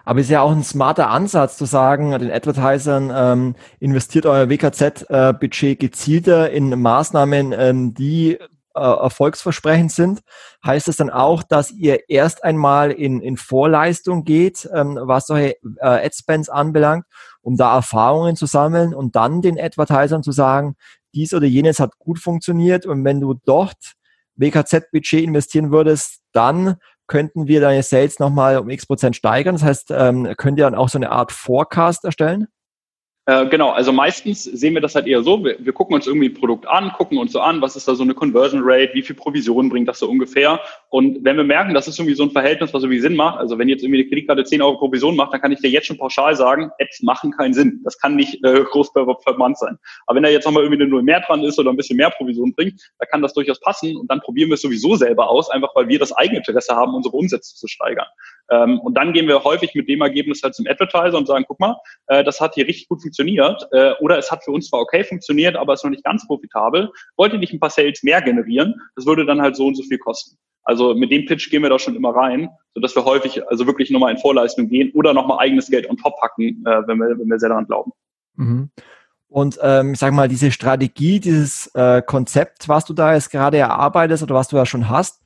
Aber 0.05 0.19
es 0.19 0.27
ist 0.27 0.31
ja 0.31 0.41
auch 0.41 0.51
ein 0.51 0.63
smarter 0.63 1.09
Ansatz 1.09 1.57
zu 1.57 1.65
sagen, 1.65 2.11
den 2.11 2.31
Advertisern, 2.31 3.11
ähm, 3.13 3.55
investiert 3.79 4.25
euer 4.25 4.49
WKZ-Budget 4.49 5.63
äh, 5.63 5.75
gezielter 5.75 6.49
in 6.49 6.81
Maßnahmen, 6.81 7.53
ähm, 7.57 7.93
die 7.93 8.37
äh, 8.73 8.79
erfolgsversprechend 8.79 9.91
sind. 9.91 10.21
Heißt 10.65 10.87
es 10.87 10.97
dann 10.97 11.09
auch, 11.09 11.43
dass 11.43 11.71
ihr 11.71 12.09
erst 12.09 12.43
einmal 12.43 12.91
in, 12.91 13.21
in 13.21 13.37
Vorleistung 13.37 14.23
geht, 14.23 14.69
ähm, 14.73 14.97
was 15.01 15.27
solche 15.27 15.55
äh, 15.77 16.05
Ad-Spends 16.05 16.49
anbelangt, 16.49 17.05
um 17.41 17.57
da 17.57 17.75
Erfahrungen 17.75 18.35
zu 18.35 18.45
sammeln 18.45 18.93
und 18.93 19.15
dann 19.15 19.41
den 19.41 19.59
Advertisern 19.59 20.23
zu 20.23 20.31
sagen, 20.31 20.75
dies 21.13 21.33
oder 21.33 21.47
jenes 21.47 21.79
hat 21.79 21.97
gut 21.99 22.19
funktioniert 22.19 22.85
und 22.85 23.03
wenn 23.03 23.19
du 23.19 23.33
dort 23.33 23.95
WKZ-Budget 24.35 25.23
investieren 25.23 25.71
würdest, 25.71 26.21
dann 26.31 26.77
könnten 27.11 27.45
wir 27.49 27.59
deine 27.59 27.83
Sales 27.83 28.19
nochmal 28.19 28.57
um 28.57 28.69
x 28.69 28.85
Prozent 28.85 29.17
steigern. 29.17 29.55
Das 29.55 29.65
heißt, 29.65 29.91
ähm, 29.91 30.33
könnt 30.37 30.57
ihr 30.57 30.63
dann 30.63 30.75
auch 30.75 30.87
so 30.87 30.97
eine 30.97 31.11
Art 31.11 31.33
Forecast 31.33 32.05
erstellen? 32.05 32.47
Äh, 33.25 33.47
genau, 33.47 33.71
also 33.71 33.91
meistens 33.91 34.45
sehen 34.45 34.75
wir 34.75 34.81
das 34.81 34.95
halt 34.95 35.07
eher 35.07 35.21
so, 35.21 35.43
wir, 35.43 35.57
wir, 35.59 35.73
gucken 35.73 35.93
uns 35.93 36.07
irgendwie 36.07 36.29
ein 36.29 36.33
Produkt 36.33 36.65
an, 36.69 36.93
gucken 36.93 37.17
uns 37.17 37.33
so 37.33 37.41
an, 37.41 37.61
was 37.61 37.75
ist 37.75 37.85
da 37.85 37.95
so 37.95 38.03
eine 38.03 38.13
Conversion 38.13 38.61
Rate, 38.63 38.93
wie 38.93 39.01
viel 39.01 39.15
Provision 39.15 39.67
bringt 39.67 39.89
das 39.89 39.99
so 39.99 40.09
ungefähr 40.09 40.61
und 40.91 41.23
wenn 41.23 41.37
wir 41.37 41.45
merken, 41.45 41.73
das 41.73 41.87
ist 41.87 41.97
irgendwie 41.99 42.15
so 42.15 42.23
ein 42.23 42.31
Verhältnis, 42.31 42.73
was 42.73 42.83
irgendwie 42.83 42.99
Sinn 42.99 43.15
macht, 43.15 43.39
also 43.39 43.57
wenn 43.57 43.69
jetzt 43.69 43.81
irgendwie 43.81 44.01
eine 44.01 44.09
Kreditkarte 44.09 44.43
10 44.43 44.61
Euro 44.61 44.77
Provision 44.77 45.15
macht, 45.15 45.31
dann 45.31 45.39
kann 45.39 45.53
ich 45.53 45.61
dir 45.61 45.69
jetzt 45.69 45.87
schon 45.87 45.97
pauschal 45.97 46.35
sagen, 46.35 46.69
Ads 46.81 47.03
machen 47.03 47.31
keinen 47.31 47.53
Sinn, 47.53 47.79
das 47.85 47.97
kann 47.97 48.17
nicht 48.17 48.43
äh, 48.43 48.65
groß 48.65 48.91
verwandt 48.91 49.57
sein. 49.57 49.77
Aber 50.05 50.17
wenn 50.17 50.23
da 50.23 50.29
jetzt 50.29 50.43
nochmal 50.43 50.63
irgendwie 50.63 50.83
eine 50.83 50.91
Null 50.91 51.03
mehr 51.03 51.21
dran 51.21 51.45
ist 51.45 51.57
oder 51.57 51.69
ein 51.69 51.77
bisschen 51.77 51.95
mehr 51.95 52.09
Provision 52.09 52.53
bringt, 52.53 52.81
dann 52.99 53.07
kann 53.09 53.21
das 53.21 53.33
durchaus 53.33 53.61
passen 53.61 53.95
und 53.95 54.11
dann 54.11 54.19
probieren 54.19 54.49
wir 54.49 54.55
es 54.55 54.61
sowieso 54.63 54.97
selber 54.97 55.29
aus, 55.29 55.49
einfach 55.49 55.73
weil 55.75 55.87
wir 55.87 55.97
das 55.97 56.11
Eigeninteresse 56.11 56.75
haben, 56.75 56.93
unsere 56.93 57.15
Umsätze 57.15 57.55
zu 57.55 57.69
steigern. 57.69 58.07
Ähm, 58.49 58.81
und 58.81 58.95
dann 58.95 59.13
gehen 59.13 59.29
wir 59.29 59.45
häufig 59.45 59.73
mit 59.73 59.87
dem 59.87 60.01
Ergebnis 60.01 60.43
halt 60.43 60.55
zum 60.55 60.67
Advertiser 60.67 61.17
und 61.17 61.25
sagen, 61.25 61.45
guck 61.47 61.61
mal, 61.61 61.77
äh, 62.07 62.21
das 62.25 62.41
hat 62.41 62.55
hier 62.55 62.67
richtig 62.67 62.89
gut 62.89 63.01
funktioniert 63.01 63.65
äh, 63.71 63.93
oder 64.01 64.17
es 64.17 64.29
hat 64.29 64.43
für 64.43 64.51
uns 64.51 64.67
zwar 64.67 64.81
okay 64.81 65.05
funktioniert, 65.05 65.55
aber 65.55 65.71
ist 65.71 65.85
noch 65.85 65.91
nicht 65.91 66.03
ganz 66.03 66.27
profitabel. 66.27 66.91
Wollt 67.15 67.31
ihr 67.31 67.39
nicht 67.39 67.53
ein 67.53 67.61
paar 67.61 67.69
Sales 67.69 68.03
mehr 68.03 68.21
generieren? 68.21 68.75
Das 68.97 69.05
würde 69.05 69.25
dann 69.25 69.41
halt 69.41 69.55
so 69.55 69.67
und 69.67 69.75
so 69.75 69.83
viel 69.83 69.97
kosten. 69.97 70.37
Also 70.63 70.93
mit 70.93 71.11
dem 71.11 71.25
Pitch 71.25 71.49
gehen 71.49 71.63
wir 71.63 71.69
da 71.69 71.79
schon 71.79 71.95
immer 71.95 72.15
rein, 72.15 72.49
sodass 72.75 72.95
wir 72.95 73.05
häufig 73.05 73.47
also 73.49 73.65
wirklich 73.65 73.89
nochmal 73.89 74.11
in 74.11 74.19
Vorleistung 74.19 74.69
gehen 74.69 74.91
oder 74.93 75.13
nochmal 75.13 75.39
eigenes 75.39 75.69
Geld 75.69 75.89
on 75.89 75.97
top 75.97 76.13
packen, 76.19 76.63
äh, 76.65 76.87
wenn, 76.87 76.97
wir, 76.97 77.17
wenn 77.17 77.27
wir 77.27 77.39
sehr 77.39 77.49
daran 77.49 77.65
glauben. 77.65 77.91
Mhm. 78.35 78.69
Und 79.27 79.59
ähm, 79.61 79.93
ich 79.93 79.99
sag 79.99 80.13
mal, 80.13 80.27
diese 80.27 80.51
Strategie, 80.51 81.19
dieses 81.19 81.67
äh, 81.73 82.01
Konzept, 82.01 82.67
was 82.67 82.85
du 82.85 82.93
da 82.93 83.13
jetzt 83.13 83.31
gerade 83.31 83.57
erarbeitest 83.57 84.23
oder 84.23 84.35
was 84.35 84.49
du 84.49 84.57
ja 84.57 84.65
schon 84.65 84.89
hast, 84.89 85.21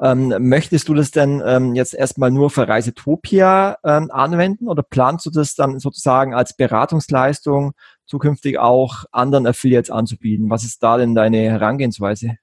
ähm, 0.00 0.34
möchtest 0.40 0.88
du 0.88 0.94
das 0.94 1.12
denn 1.12 1.40
ähm, 1.46 1.74
jetzt 1.76 1.94
erstmal 1.94 2.32
nur 2.32 2.50
für 2.50 2.66
Reisetopia 2.66 3.76
ähm, 3.84 4.10
anwenden 4.10 4.66
oder 4.68 4.82
planst 4.82 5.24
du 5.26 5.30
das 5.30 5.54
dann 5.54 5.78
sozusagen 5.78 6.34
als 6.34 6.56
Beratungsleistung 6.56 7.74
zukünftig 8.04 8.58
auch 8.58 9.04
anderen 9.12 9.46
Affiliates 9.46 9.90
anzubieten? 9.90 10.50
Was 10.50 10.64
ist 10.64 10.82
da 10.82 10.96
denn 10.96 11.14
deine 11.14 11.38
Herangehensweise? 11.38 12.38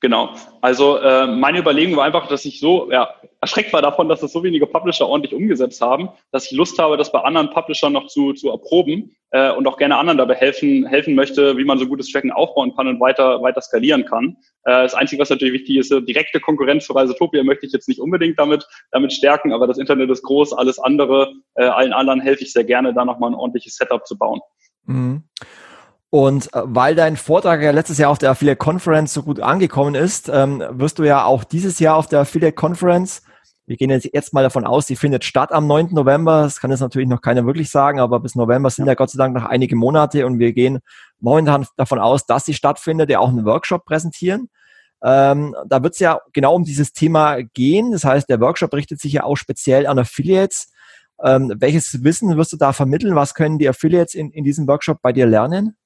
Genau. 0.00 0.34
Also 0.60 0.98
äh, 0.98 1.26
meine 1.26 1.58
Überlegung 1.58 1.96
war 1.96 2.04
einfach, 2.04 2.28
dass 2.28 2.44
ich 2.44 2.60
so 2.60 2.90
ja, 2.92 3.14
erschreckt 3.40 3.72
war 3.72 3.80
davon, 3.80 4.10
dass 4.10 4.20
das 4.20 4.32
so 4.32 4.42
wenige 4.42 4.66
Publisher 4.66 5.08
ordentlich 5.08 5.34
umgesetzt 5.34 5.80
haben, 5.80 6.10
dass 6.32 6.46
ich 6.46 6.52
Lust 6.52 6.78
habe, 6.78 6.98
das 6.98 7.12
bei 7.12 7.20
anderen 7.20 7.50
Publishern 7.50 7.94
noch 7.94 8.06
zu, 8.08 8.34
zu 8.34 8.50
erproben 8.50 9.16
äh, 9.30 9.50
und 9.52 9.66
auch 9.66 9.78
gerne 9.78 9.96
anderen 9.96 10.18
dabei 10.18 10.34
helfen, 10.34 10.84
helfen 10.84 11.14
möchte, 11.14 11.56
wie 11.56 11.64
man 11.64 11.78
so 11.78 11.86
gutes 11.86 12.12
Tracken 12.12 12.30
aufbauen 12.30 12.76
kann 12.76 12.88
und 12.88 13.00
weiter, 13.00 13.40
weiter 13.40 13.62
skalieren 13.62 14.04
kann. 14.04 14.36
Äh, 14.64 14.82
das 14.82 14.92
Einzige, 14.92 15.22
was 15.22 15.30
natürlich 15.30 15.60
wichtig 15.60 15.76
ist, 15.78 15.90
direkte 15.90 16.40
Konkurrenz 16.40 16.84
für 16.84 16.94
Reisetopia 16.94 17.42
möchte 17.42 17.64
ich 17.64 17.72
jetzt 17.72 17.88
nicht 17.88 18.00
unbedingt 18.00 18.38
damit, 18.38 18.66
damit 18.90 19.14
stärken, 19.14 19.54
aber 19.54 19.66
das 19.66 19.78
Internet 19.78 20.10
ist 20.10 20.22
groß, 20.24 20.52
alles 20.52 20.78
andere, 20.78 21.32
äh, 21.54 21.64
allen 21.64 21.94
anderen 21.94 22.20
helfe 22.20 22.44
ich 22.44 22.52
sehr 22.52 22.64
gerne, 22.64 22.92
da 22.92 23.06
nochmal 23.06 23.30
ein 23.30 23.34
ordentliches 23.34 23.76
Setup 23.76 24.06
zu 24.06 24.18
bauen. 24.18 24.40
Mhm. 24.84 25.24
Und 26.16 26.50
äh, 26.54 26.62
weil 26.64 26.94
dein 26.94 27.18
Vortrag 27.18 27.60
ja 27.60 27.72
letztes 27.72 27.98
Jahr 27.98 28.10
auf 28.10 28.16
der 28.16 28.30
Affiliate 28.30 28.56
Conference 28.56 29.12
so 29.12 29.22
gut 29.22 29.38
angekommen 29.38 29.94
ist, 29.94 30.30
ähm, 30.32 30.64
wirst 30.70 30.98
du 30.98 31.04
ja 31.04 31.26
auch 31.26 31.44
dieses 31.44 31.78
Jahr 31.78 31.94
auf 31.94 32.06
der 32.06 32.20
Affiliate 32.20 32.54
Conference, 32.54 33.20
wir 33.66 33.76
gehen 33.76 33.90
jetzt, 33.90 34.08
jetzt 34.10 34.32
mal 34.32 34.42
davon 34.42 34.64
aus, 34.64 34.86
die 34.86 34.96
findet 34.96 35.24
statt 35.24 35.52
am 35.52 35.66
9. 35.66 35.88
November. 35.92 36.44
Das 36.44 36.58
kann 36.58 36.70
jetzt 36.70 36.80
natürlich 36.80 37.06
noch 37.06 37.20
keiner 37.20 37.44
wirklich 37.44 37.68
sagen, 37.68 38.00
aber 38.00 38.18
bis 38.20 38.34
November 38.34 38.70
sind 38.70 38.86
ja, 38.86 38.92
ja 38.92 38.94
Gott 38.94 39.10
sei 39.10 39.18
Dank 39.18 39.34
noch 39.34 39.44
einige 39.44 39.76
Monate 39.76 40.24
und 40.24 40.38
wir 40.38 40.54
gehen 40.54 40.78
momentan 41.20 41.66
davon 41.76 41.98
aus, 41.98 42.24
dass 42.24 42.46
sie 42.46 42.54
stattfindet, 42.54 43.10
ja 43.10 43.18
auch 43.18 43.28
einen 43.28 43.44
Workshop 43.44 43.84
präsentieren. 43.84 44.48
Ähm, 45.04 45.54
da 45.66 45.82
wird 45.82 45.92
es 45.92 46.00
ja 46.00 46.22
genau 46.32 46.54
um 46.54 46.64
dieses 46.64 46.94
Thema 46.94 47.42
gehen. 47.42 47.92
Das 47.92 48.06
heißt, 48.06 48.26
der 48.30 48.40
Workshop 48.40 48.72
richtet 48.72 49.02
sich 49.02 49.12
ja 49.12 49.24
auch 49.24 49.36
speziell 49.36 49.86
an 49.86 49.98
Affiliates. 49.98 50.72
Ähm, 51.22 51.52
welches 51.58 52.02
Wissen 52.04 52.38
wirst 52.38 52.54
du 52.54 52.56
da 52.56 52.72
vermitteln? 52.72 53.16
Was 53.16 53.34
können 53.34 53.58
die 53.58 53.68
Affiliates 53.68 54.14
in, 54.14 54.30
in 54.30 54.44
diesem 54.44 54.66
Workshop 54.66 55.02
bei 55.02 55.12
dir 55.12 55.26
lernen? 55.26 55.76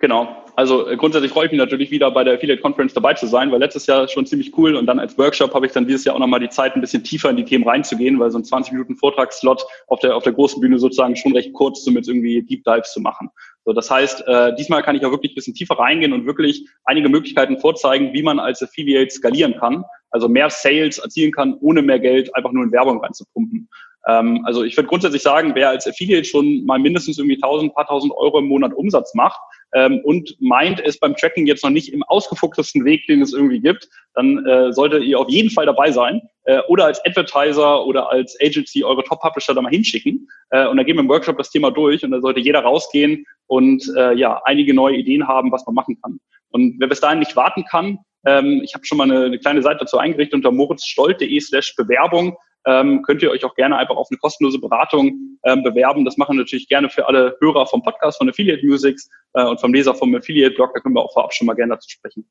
Genau. 0.00 0.44
Also 0.56 0.88
äh, 0.88 0.96
grundsätzlich 0.96 1.32
freue 1.32 1.46
ich 1.46 1.52
mich 1.52 1.58
natürlich 1.58 1.90
wieder 1.90 2.10
bei 2.10 2.24
der 2.24 2.34
Affiliate 2.34 2.60
Conference 2.60 2.94
dabei 2.94 3.14
zu 3.14 3.26
sein, 3.26 3.50
weil 3.50 3.58
letztes 3.58 3.86
Jahr 3.86 4.06
schon 4.06 4.26
ziemlich 4.26 4.56
cool 4.56 4.76
und 4.76 4.86
dann 4.86 4.98
als 4.98 5.16
Workshop 5.18 5.54
habe 5.54 5.66
ich 5.66 5.72
dann 5.72 5.86
dieses 5.86 6.04
Jahr 6.04 6.14
auch 6.14 6.20
nochmal 6.20 6.40
die 6.40 6.48
Zeit, 6.48 6.74
ein 6.74 6.80
bisschen 6.80 7.02
tiefer 7.02 7.30
in 7.30 7.36
die 7.36 7.44
Themen 7.44 7.66
reinzugehen, 7.66 8.18
weil 8.20 8.30
so 8.30 8.38
ein 8.38 8.44
20 8.44 8.72
Minuten 8.72 8.96
Vortragsslot 8.96 9.64
auf 9.88 10.00
der, 10.00 10.16
auf 10.16 10.22
der 10.22 10.32
großen 10.32 10.60
Bühne 10.60 10.78
sozusagen 10.78 11.16
schon 11.16 11.32
recht 11.32 11.52
kurz, 11.52 11.86
um 11.86 11.94
jetzt 11.94 12.08
irgendwie 12.08 12.42
Deep 12.42 12.64
Dives 12.64 12.92
zu 12.92 13.00
machen. 13.00 13.30
So, 13.64 13.72
das 13.72 13.90
heißt, 13.90 14.26
äh, 14.28 14.54
diesmal 14.56 14.82
kann 14.82 14.94
ich 14.94 15.04
auch 15.04 15.10
wirklich 15.10 15.32
ein 15.32 15.36
bisschen 15.36 15.54
tiefer 15.54 15.78
reingehen 15.78 16.12
und 16.12 16.26
wirklich 16.26 16.68
einige 16.84 17.08
Möglichkeiten 17.08 17.58
vorzeigen, 17.58 18.12
wie 18.12 18.22
man 18.22 18.38
als 18.38 18.62
Affiliate 18.62 19.10
skalieren 19.10 19.56
kann, 19.58 19.84
also 20.10 20.28
mehr 20.28 20.50
Sales 20.50 20.98
erzielen 20.98 21.32
kann, 21.32 21.56
ohne 21.60 21.82
mehr 21.82 21.98
Geld 21.98 22.34
einfach 22.36 22.52
nur 22.52 22.64
in 22.64 22.72
Werbung 22.72 23.02
reinzupumpen. 23.02 23.68
Ähm, 24.06 24.42
also 24.44 24.62
ich 24.62 24.76
würde 24.76 24.88
grundsätzlich 24.88 25.22
sagen, 25.22 25.52
wer 25.54 25.70
als 25.70 25.86
Affiliate 25.86 26.24
schon 26.24 26.64
mal 26.64 26.78
mindestens 26.78 27.18
irgendwie 27.18 27.36
1000, 27.42 27.74
paar 27.74 27.86
tausend 27.86 28.12
Euro 28.14 28.38
im 28.38 28.46
Monat 28.46 28.74
Umsatz 28.74 29.14
macht 29.14 29.40
ähm, 29.74 30.00
und 30.04 30.36
meint, 30.40 30.80
es 30.80 30.98
beim 30.98 31.14
Tracking 31.16 31.46
jetzt 31.46 31.62
noch 31.62 31.70
nicht 31.70 31.92
im 31.92 32.02
ausgefuchstesten 32.04 32.84
Weg, 32.84 33.06
den 33.06 33.20
es 33.20 33.32
irgendwie 33.32 33.60
gibt, 33.60 33.88
dann 34.14 34.44
äh, 34.46 34.72
solltet 34.72 35.02
ihr 35.02 35.18
auf 35.18 35.28
jeden 35.28 35.50
Fall 35.50 35.66
dabei 35.66 35.90
sein 35.90 36.22
äh, 36.44 36.60
oder 36.68 36.86
als 36.86 37.04
Advertiser 37.04 37.84
oder 37.84 38.10
als 38.10 38.36
Agency 38.40 38.84
eure 38.84 39.04
Top-Publisher 39.04 39.54
da 39.54 39.60
mal 39.60 39.70
hinschicken 39.70 40.28
äh, 40.50 40.66
und 40.66 40.76
dann 40.76 40.86
gehen 40.86 40.96
wir 40.96 41.02
im 41.02 41.08
Workshop 41.08 41.36
das 41.36 41.50
Thema 41.50 41.70
durch 41.70 42.04
und 42.04 42.12
da 42.12 42.20
sollte 42.20 42.40
jeder 42.40 42.60
rausgehen 42.60 43.26
und 43.46 43.84
äh, 43.96 44.14
ja 44.14 44.40
einige 44.44 44.72
neue 44.72 44.96
Ideen 44.96 45.26
haben, 45.28 45.52
was 45.52 45.66
man 45.66 45.74
machen 45.74 45.98
kann. 46.02 46.18
Und 46.50 46.76
wer 46.78 46.88
bis 46.88 47.00
dahin 47.00 47.18
nicht 47.18 47.36
warten 47.36 47.64
kann, 47.64 47.98
ähm, 48.26 48.60
ich 48.62 48.74
habe 48.74 48.84
schon 48.84 48.98
mal 48.98 49.10
eine, 49.10 49.24
eine 49.24 49.38
kleine 49.38 49.62
Seite 49.62 49.80
dazu 49.80 49.98
eingerichtet 49.98 50.34
unter 50.34 50.52
moritzstolt.de 50.52 51.40
slash 51.40 51.74
Bewerbung 51.76 52.36
ähm, 52.66 53.02
könnt 53.02 53.22
ihr 53.22 53.30
euch 53.30 53.44
auch 53.44 53.54
gerne 53.54 53.76
einfach 53.76 53.96
auf 53.96 54.08
eine 54.10 54.18
kostenlose 54.18 54.58
Beratung 54.58 55.38
ähm, 55.44 55.62
bewerben. 55.62 56.04
Das 56.04 56.16
machen 56.16 56.36
wir 56.36 56.42
natürlich 56.42 56.68
gerne 56.68 56.88
für 56.88 57.06
alle 57.06 57.36
Hörer 57.40 57.66
vom 57.66 57.82
Podcast 57.82 58.18
von 58.18 58.28
Affiliate 58.28 58.64
Musics 58.66 59.08
äh, 59.34 59.44
und 59.44 59.60
vom 59.60 59.72
Leser 59.72 59.94
vom 59.94 60.14
Affiliate 60.14 60.54
Blog. 60.54 60.72
Da 60.74 60.80
können 60.80 60.94
wir 60.94 61.02
auch 61.02 61.12
vorab 61.12 61.32
schon 61.34 61.46
mal 61.46 61.54
gerne 61.54 61.74
dazu 61.74 61.90
sprechen. 61.90 62.26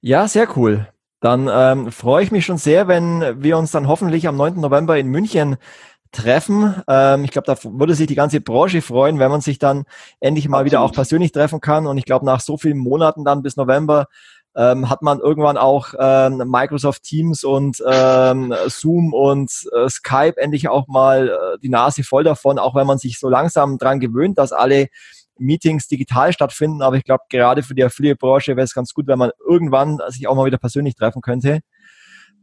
Ja, 0.00 0.28
sehr 0.28 0.56
cool. 0.56 0.86
Dann 1.20 1.50
ähm, 1.52 1.90
freue 1.90 2.22
ich 2.22 2.30
mich 2.30 2.46
schon 2.46 2.58
sehr, 2.58 2.86
wenn 2.86 3.42
wir 3.42 3.58
uns 3.58 3.72
dann 3.72 3.88
hoffentlich 3.88 4.28
am 4.28 4.36
9. 4.36 4.60
November 4.60 4.96
in 4.96 5.08
München 5.08 5.56
treffen. 6.12 6.82
Ähm, 6.88 7.24
ich 7.24 7.32
glaube, 7.32 7.46
da 7.46 7.56
würde 7.64 7.94
sich 7.94 8.06
die 8.06 8.14
ganze 8.14 8.40
Branche 8.40 8.82
freuen, 8.82 9.18
wenn 9.18 9.30
man 9.30 9.40
sich 9.40 9.58
dann 9.58 9.84
endlich 10.20 10.48
mal 10.48 10.58
Absolut. 10.58 10.66
wieder 10.66 10.80
auch 10.82 10.92
persönlich 10.92 11.32
treffen 11.32 11.60
kann. 11.60 11.86
Und 11.86 11.98
ich 11.98 12.04
glaube, 12.04 12.24
nach 12.24 12.40
so 12.40 12.56
vielen 12.56 12.78
Monaten 12.78 13.24
dann 13.24 13.42
bis 13.42 13.56
November 13.56 14.06
ähm, 14.56 14.90
hat 14.90 15.02
man 15.02 15.20
irgendwann 15.20 15.56
auch 15.56 15.94
ähm, 15.98 16.42
Microsoft 16.46 17.02
Teams 17.02 17.44
und 17.44 17.82
ähm, 17.86 18.54
Zoom 18.66 19.12
und 19.12 19.50
äh, 19.74 19.88
Skype 19.88 20.34
endlich 20.36 20.68
auch 20.68 20.88
mal 20.88 21.28
äh, 21.28 21.58
die 21.62 21.68
Nase 21.68 22.02
voll 22.02 22.24
davon, 22.24 22.58
auch 22.58 22.74
wenn 22.74 22.86
man 22.86 22.98
sich 22.98 23.18
so 23.18 23.28
langsam 23.28 23.78
dran 23.78 24.00
gewöhnt, 24.00 24.38
dass 24.38 24.52
alle 24.52 24.88
Meetings 25.38 25.86
digital 25.86 26.32
stattfinden. 26.32 26.82
Aber 26.82 26.96
ich 26.96 27.04
glaube, 27.04 27.24
gerade 27.30 27.62
für 27.62 27.74
die 27.74 27.84
Affiliate-Branche 27.84 28.56
wäre 28.56 28.64
es 28.64 28.74
ganz 28.74 28.92
gut, 28.92 29.06
wenn 29.06 29.18
man 29.18 29.30
irgendwann 29.46 29.98
sich 30.08 30.26
auch 30.26 30.34
mal 30.34 30.46
wieder 30.46 30.58
persönlich 30.58 30.96
treffen 30.96 31.22
könnte. 31.22 31.60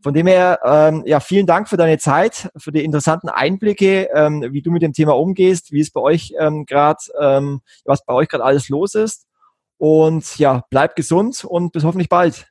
Von 0.02 0.14
dem 0.14 0.28
her, 0.28 0.60
ähm, 0.64 1.04
ja, 1.08 1.20
vielen 1.20 1.48
Dank 1.48 1.68
für 1.68 1.78
deine 1.78 1.98
Zeit, 1.98 2.50
für 2.58 2.72
die 2.72 2.84
interessanten 2.84 3.28
Einblicke, 3.28 4.08
ähm, 4.14 4.46
wie 4.52 4.62
du 4.62 4.70
mit 4.72 4.84
dem 4.84 4.94
Thema 4.94 5.18
umgehst, 5.18 5.72
wie 5.72 5.80
es 5.80 5.92
bei 5.92 6.00
euch 6.00 6.34
ähm, 6.40 6.66
gerade, 6.66 7.00
ähm, 7.20 7.62
was 7.86 8.06
bei 8.06 8.14
euch 8.14 8.28
gerade 8.28 8.44
alles 8.44 8.70
los 8.70 8.94
ist. 8.94 9.25
Und 9.78 10.38
ja, 10.38 10.64
bleib 10.70 10.96
gesund 10.96 11.44
und 11.44 11.72
bis 11.72 11.84
hoffentlich 11.84 12.10
bald. 12.10 12.48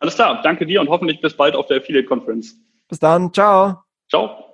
Alles 0.00 0.16
klar, 0.16 0.42
danke 0.42 0.66
dir 0.66 0.80
und 0.80 0.88
hoffentlich 0.88 1.20
bis 1.20 1.36
bald 1.36 1.54
auf 1.54 1.66
der 1.66 1.78
Affiliate 1.78 2.06
Conference. 2.06 2.56
Bis 2.88 2.98
dann, 2.98 3.32
ciao. 3.32 3.82
Ciao. 4.08 4.53